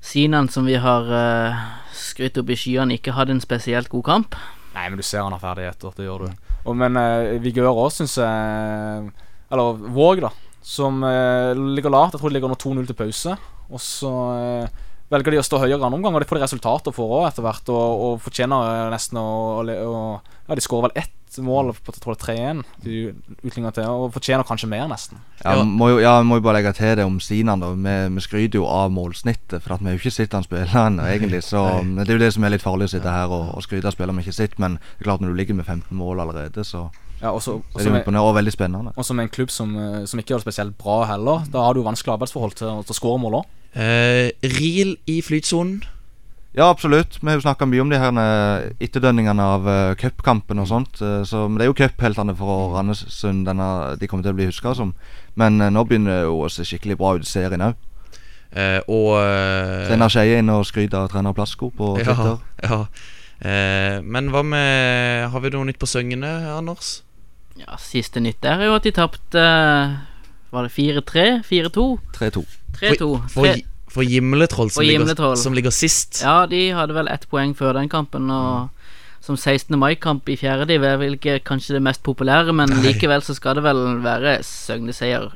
[0.02, 4.40] Sinan, som vi har uh, skrytt opp i skyene, ikke hadde en spesielt god kamp.
[4.74, 6.50] Nei, men du ser han har ferdigheter, det gjør du.
[6.66, 9.14] Og, men uh, Vigør òg, syns jeg
[9.54, 10.34] Eller Våg, da.
[10.66, 12.16] Som eh, ligger lavt.
[12.16, 13.36] Jeg tror de ligger under 2-0 til pause.
[13.70, 14.85] Og så eh,
[15.16, 17.46] velger de å stå høyere andre omgang, og det får de resultater for òg etter
[17.46, 17.70] hvert.
[17.74, 19.28] Og, og fortjener nesten å,
[20.46, 23.00] Ja, de skårer vel ett mål på jeg tror det er 3-1 de
[23.44, 25.20] utligner til, og fortjener kanskje mer, nesten.
[25.42, 27.60] Ja, Må jo, ja, må jo bare legge til det om Sinan.
[27.64, 30.46] da Vi, vi skryter jo av målsnittet, for at vi har jo ikke sett han
[30.46, 31.44] spille ennå, egentlig.
[31.44, 31.64] Så
[31.98, 33.98] det er jo det som er litt farlig å sitte her og, og skryte av
[33.98, 34.60] spillere vi ikke har sett.
[34.62, 36.88] Men det er klart når du ligger med 15 mål allerede, så
[37.22, 38.92] Ja, også, Det er imponerende og veldig spennende.
[38.96, 41.46] Og som en klubb som, eh, som ikke gjør det spesielt bra heller.
[41.52, 43.46] Da har du vanskelig arbeidsforhold til, til å skåre mål òg.
[43.76, 45.84] Eh, RIL i flytsonen.
[46.56, 47.18] Ja, absolutt.
[47.20, 51.02] Vi har jo snakka mye om de her eh, etterdønningene av uh, cupkampen og sånt.
[51.02, 53.68] Uh, så, men det er jo cupheltene for Randesund denne,
[54.00, 54.94] de kommer til å bli huska som.
[55.36, 57.76] Men uh, nå begynner det jo å se skikkelig bra ut i serien òg.
[58.56, 62.40] Uh, og uh, Steinar Skeie inn og skryter av trener Plasko på ja, Twitter.
[62.72, 62.82] ja.
[63.44, 67.02] Eh, men hva med Har vi noe nytt på Søgne, Anders?
[67.60, 69.44] Ja, Siste nytt der er jo at de tapte
[70.52, 71.26] Var det 4-3?
[71.48, 71.86] 4-2?
[72.20, 72.46] 3-2.
[72.80, 73.10] 3-2.
[73.30, 73.64] For, for,
[73.96, 76.22] for Gimletroll, som, ligger- som ligger sist.
[76.24, 78.70] Ja, de hadde vel ett poeng før den kampen, og
[79.26, 79.74] som 16.
[79.80, 82.84] mai-kamp i fjerde div er vel ikke kanskje det mest populære, men Nei.
[82.92, 85.32] likevel så skal det vel være Søgne-seier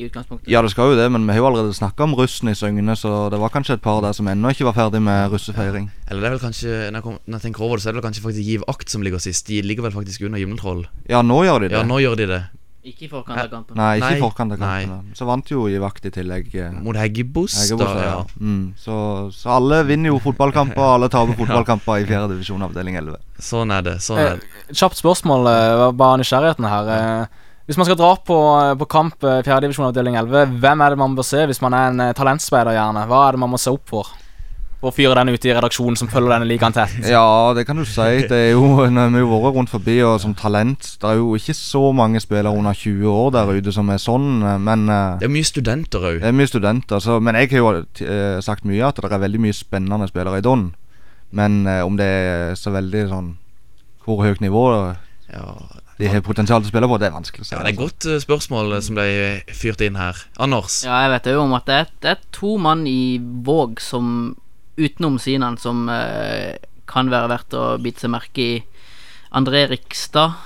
[0.00, 0.48] i utgangspunktet.
[0.48, 2.94] Ja, det skal jo det, men vi har jo allerede snakka om russen i Søgne,
[2.96, 5.90] så det var kanskje et par der som ennå ikke var ferdig med russefeiring.
[6.08, 7.92] Eller det er vel kanskje Når jeg, kom, når jeg tenker over det, så er
[7.92, 9.46] det vel kanskje faktisk Giv Akt som ligger sist.
[9.50, 10.86] De ligger vel faktisk under Gimletroll.
[11.10, 11.76] Ja, nå gjør de det.
[11.76, 12.40] Ja, nå gjør de det.
[12.80, 13.76] Ikke i forkant av kampen.
[13.76, 14.86] Nei, ikke i forkant av nei.
[14.86, 15.10] kampen.
[15.18, 16.46] Så vant jo i vakt i tillegg.
[16.56, 18.14] eh, Mot Heggebos, Heggebos, da, ja.
[18.14, 18.40] ja.
[18.40, 18.94] Mm, så,
[19.36, 22.22] så alle vinner jo fotballkamper, og alle taper fotballkamper i 4.
[22.32, 23.20] divisjon avdeling 11.
[23.50, 23.98] Sånn er det.
[24.00, 24.48] Sånn er det.
[24.64, 27.28] Eh, kjapt spørsmål, eh, bare nysgjerrigheten her.
[27.68, 28.38] Hvis man skal dra på,
[28.80, 29.60] på kamp 4.
[29.66, 33.04] divisjon avdeling 11, hvem er det man bør se hvis man er en talentspeider, gjerne?
[33.12, 34.08] Hva er det man må se opp for?
[34.80, 36.94] Å fyre den ute i redaksjonen som følger denne ligaen tett.
[37.04, 38.06] Ja, det kan du si.
[38.30, 38.62] Det er jo,
[38.96, 42.22] når vi har vært rundt forbi, og som talent Det er jo ikke så mange
[42.22, 45.50] spillere under 20 år der ute som er sånn, eh, men eh, Det er mye
[45.50, 46.22] studenter òg.
[46.22, 47.74] Det er mye studenter, så, men jeg har jo
[48.06, 50.70] eh, sagt mye at det er veldig mye spennende spillere i Don.
[51.36, 53.26] Men om det er så veldig sånn
[54.02, 54.64] Hvor høyt nivå
[56.00, 57.54] de har potensial til å spille på, det er vanskelig å si.
[57.54, 59.08] Ja, det er et godt eh, spørsmål som ble
[59.56, 60.16] fyrt inn her.
[60.40, 60.80] Anders?
[60.86, 64.06] Ja, jeg vet jo om at det er, det er to mann i Våg som
[64.80, 66.56] utenom Sinan som eh,
[66.90, 68.54] kan være verdt å bite seg merke i.
[69.36, 70.38] André Rikstad.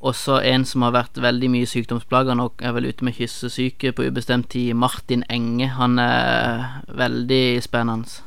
[0.00, 4.06] Også en som har vært veldig mye sykdomsplaga nå, er vel ute med kyssesyke på
[4.08, 4.72] ubestemt tid.
[4.76, 5.68] Martin Enge.
[5.76, 8.22] Han er veldig spennende.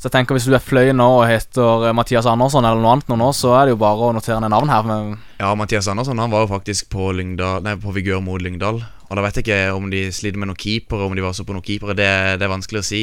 [0.00, 2.94] Så jeg tenker Hvis du er fløy nå og heter eh, Mathias Andersson eller noe
[2.96, 4.86] annet nå, nå, så er det jo bare å notere ned navn her.
[4.88, 8.80] Men Ja, Mathias Andersson han var jo faktisk på, Lyngdal, nei, på Vigør mot Lyngdal.
[8.80, 11.44] Og da vet jeg ikke om de sliter med noen keepere, om de var så
[11.44, 11.98] på noen keepere.
[11.98, 12.08] Det,
[12.40, 13.02] det er vanskelig å si.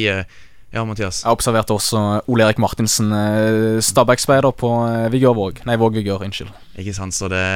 [0.74, 1.22] Ja, Mathias.
[1.24, 5.62] jeg observerte også Ole Erik Martinsen, eh, Stabæk-speider på eh, Vigør-Våg.
[5.64, 6.52] Nei, Våg-Vigør, unnskyld.
[6.76, 7.46] Ikke sant, så det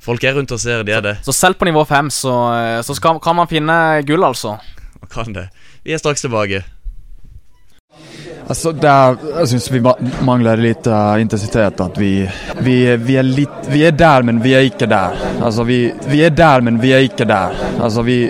[0.00, 1.16] Folk er rundt og ser, de er det.
[1.26, 4.56] Så selv på nivå fem så, eh, så skal, kan man finne gull, altså.
[5.00, 5.48] Man kan det.
[5.84, 6.64] Vi er straks tilbake.
[8.48, 9.80] Altså, der Jeg syns vi
[10.26, 11.80] mangler litt lite eh, intensitet.
[11.80, 12.26] At vi,
[12.64, 15.14] vi, vi, er litt vi er der, men vi er ikke der.
[15.38, 17.54] Altså, vi, vi er der, men vi er ikke der.
[17.78, 18.24] Altså, vi...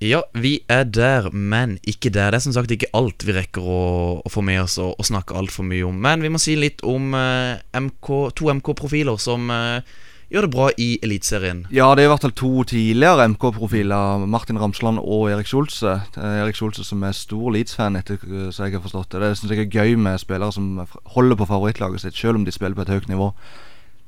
[0.00, 2.32] Ja, vi er der, men ikke der.
[2.32, 3.80] Det er som sagt ikke alt vi rekker å,
[4.24, 5.98] å få med oss og, og snakke altfor mye om.
[6.00, 9.84] Men vi må si litt om eh, MK, to MK-profiler som eh,
[10.32, 11.66] gjør det bra i Eliteserien.
[11.74, 14.24] Ja, det er i hvert fall to tidligere MK-profiler.
[14.24, 15.98] Martin Ramsland og Erik Skjolse.
[16.16, 19.20] Eh, Erik Skjolse som er stor Leeds-fan, etter eh, så jeg har forstått det.
[19.26, 20.78] Det syns jeg er gøy med spillere som
[21.12, 23.34] holder på favorittlaget sitt, selv om de spiller på et høyt nivå.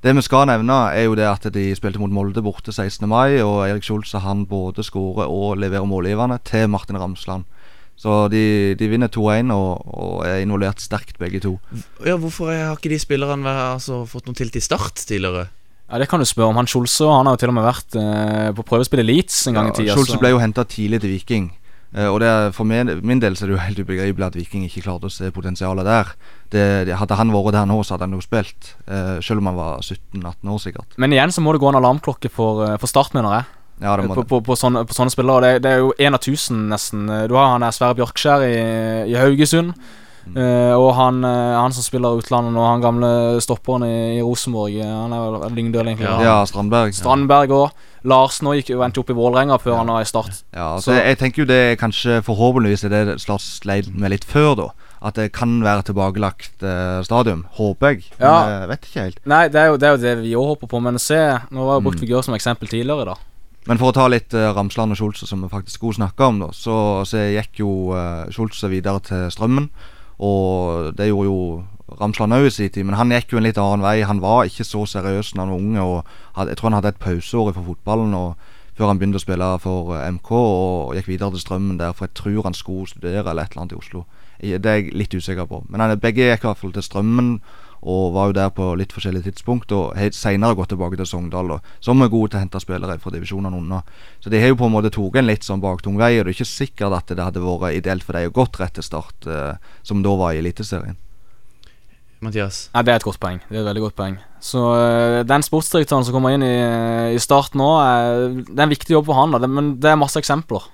[0.03, 3.07] Det vi skal nevne, er jo det at de spilte mot Molde borte 16.
[3.07, 7.47] mai, og Erik Skjolse han både skårer og leverer målgivende til Martin Ramsland.
[7.95, 11.55] Så de, de vinner 2-1 og, og er involvert sterkt, begge to.
[12.03, 15.47] Ja, Hvorfor har ikke de spillerne altså, fått noe til til start tidligere?
[15.87, 16.59] Ja, Det kan du spørre om.
[16.59, 19.61] Han Skjolse han har jo til og med vært eh, på prøvespill i Leeds en
[19.61, 19.95] gang i tida.
[19.95, 21.51] Skjolse ble jo henta tidlig til Viking.
[21.93, 24.65] Eh, og det For min, min del så er det jo helt ubegripelig at Viking
[24.65, 26.13] ikke klarte å se potensialet der.
[26.53, 28.75] Det, det, hadde han vært der nå, så hadde han jo spilt.
[28.87, 30.97] eh, selv om han var 17-18 år, sikkert.
[30.97, 33.51] Men igjen så må det gå en alarmklokke for, eh, for Start, mener jeg.
[33.83, 35.57] Ja, på, på, på, sånne, på sånne spillere.
[35.57, 37.09] Det, det er jo én av tusen, nesten.
[37.29, 38.55] Du har han der Sverre Bjørkskjær i,
[39.11, 39.75] i Haugesund.
[40.27, 40.37] Mm.
[40.39, 43.09] Eh, og han, eh, han som spiller utlandet nå, han gamle
[43.43, 44.77] stopperen i, i Rosenborg.
[44.79, 46.07] eh, Han er vel Lyngdøl, egentlig.
[46.23, 46.95] Ja, Strandberg.
[46.95, 47.71] Strandberg òg.
[48.05, 50.43] Larsen òg endte opp i Vålerenga før han var i Start.
[50.55, 54.11] Ja, så jeg, jeg tenker jo det er kanskje forhåpentligvis er det Slart sleit med
[54.15, 54.69] litt før, da.
[55.03, 57.45] At det kan være tilbakelagt uh, stadium.
[57.59, 58.05] Håper jeg.
[58.21, 58.35] Men Ja.
[58.61, 59.21] jeg vet ikke helt.
[59.27, 61.19] Nei, det er jo det, er jo det vi òg håper på, men se
[61.51, 62.07] Nå var jo brukt Mm.
[62.07, 63.15] figur som eksempel tidligere, da.
[63.67, 66.39] Men for å ta litt uh, Ramsland og Skjolse, som vi faktisk skulle snakke om,
[66.43, 69.69] da, så, så gikk jo uh, Skjolse videre til Strømmen.
[70.23, 71.39] Og det gjorde jo
[72.01, 74.01] Ramsland òg i sin tid, men han gikk jo en litt annen vei.
[74.07, 76.93] Han var ikke så seriøs da han var unge, og hadde, jeg tror han hadde
[76.95, 78.17] et pauseår for fotballen
[78.73, 82.09] før han begynte å spille for eh, MK, og gikk videre til Strømmen der, for
[82.09, 84.07] jeg tror han skulle studere eller et eller annet i Oslo.
[84.41, 85.61] Det er jeg litt usikker på.
[85.69, 87.35] Men han, begge gikk i hvert fall til Strømmen,
[87.83, 89.73] og var jo der på litt forskjellige tidspunkt.
[89.75, 92.99] Og har senere gått tilbake til Sogndal, og, som er gode til å hente spillere
[93.03, 93.83] fra divisjonene unna.
[94.23, 96.33] Så de har jo på en måte tatt en litt sånn baktung vei, og det
[96.33, 99.27] er ikke sikkert at det hadde vært ideelt for dem å gått rett til start,
[99.27, 100.99] eh, som da var i Eliteserien.
[102.23, 102.69] Mathias?
[102.71, 103.41] Ja, Det er et godt poeng.
[103.49, 104.19] Det er et veldig godt poeng.
[104.39, 108.75] Så øh, den sportsdirektøren som kommer inn i, i start nå, er, det er en
[108.75, 109.35] viktig jobb for han.
[109.35, 109.43] Da.
[109.43, 110.69] Det, men det er masse eksempler.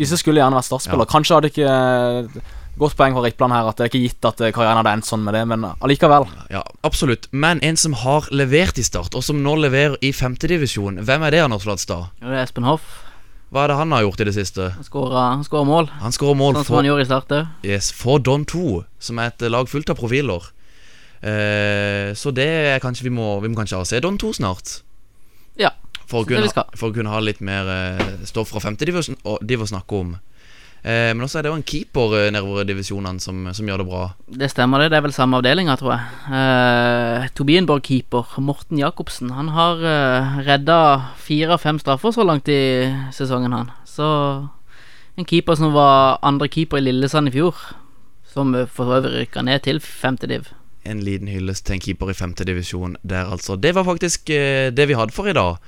[0.00, 1.10] Disse skulle gjerne vært startspillere.
[1.10, 2.42] Kanskje hadde ikke øh,
[2.80, 5.22] Godt poeng for Rippland her at det er ikke gitt at karrieren hadde endt sånn
[5.26, 6.24] med det, men allikevel.
[6.52, 7.28] Ja, absolutt.
[7.30, 11.36] Men en som har levert i Start, og som nå leverer i femtedivisjon, hvem er
[11.36, 12.08] det, Anders Flatstad?
[12.22, 13.02] Ja, det er Espen Hoff.
[13.52, 14.70] Hva er det han har gjort i det siste?
[14.78, 14.86] Han
[15.44, 15.90] skårer mål.
[16.00, 17.50] Han skårer mål Sånn som han gjorde i Start òg.
[17.68, 20.48] Yes, for Don 2, som er et lag fullt av profiler.
[21.20, 24.78] Eh, så det er kanskje vi må, vi må kanskje se Don 2 snart.
[25.60, 25.74] Ja.
[26.08, 26.72] For å, det kunne, vi skal.
[26.80, 30.16] for å kunne ha litt mer eh, stoff fra femtedivisjon å snakke om.
[30.82, 33.84] Eh, men også er det jo en keeper eh, nedover i divisjonene som, som gjør
[33.84, 34.00] det bra.
[34.26, 34.88] Det stemmer, det.
[34.90, 36.08] Det er vel samme avdelinga, tror jeg.
[36.38, 39.30] Eh, Tobienborg-keeper Morten Jacobsen.
[39.36, 40.78] Han har eh, redda
[41.22, 43.70] fire av fem straffer så langt i sesongen, han.
[43.86, 44.08] Så
[45.14, 47.62] en keeper som var andre keeper i Lillesand i fjor.
[48.32, 50.50] Som eh, for øvrig rykka ned til femte div.
[50.82, 53.54] En liten hyllest til en keeper i femtedivisjon der, altså.
[53.54, 55.62] Det var faktisk eh, det vi hadde for i dag.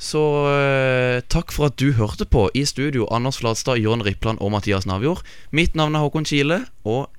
[0.00, 2.48] Så eh, takk for at du hørte på.
[2.56, 5.20] I studio Anders Flatstad, Jørn Rippland og Mathias Navjord.
[5.52, 6.62] Mitt navn er Håkon Kile.
[6.88, 7.10] Og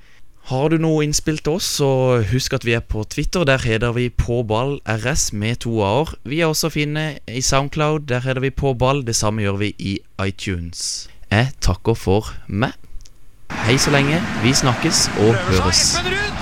[0.49, 1.91] har du noe innspill til oss, så
[2.31, 3.45] husk at vi er på Twitter.
[3.45, 6.15] Der heter vi PåBallRS med to a-er.
[6.25, 8.09] Vi er også å finne i Soundcloud.
[8.09, 9.05] Der heter vi Påball.
[9.05, 11.07] Det samme gjør vi i iTunes.
[11.29, 12.73] Jeg takker for meg.
[13.67, 14.17] Hei så lenge.
[14.41, 16.40] Vi snakkes og høres.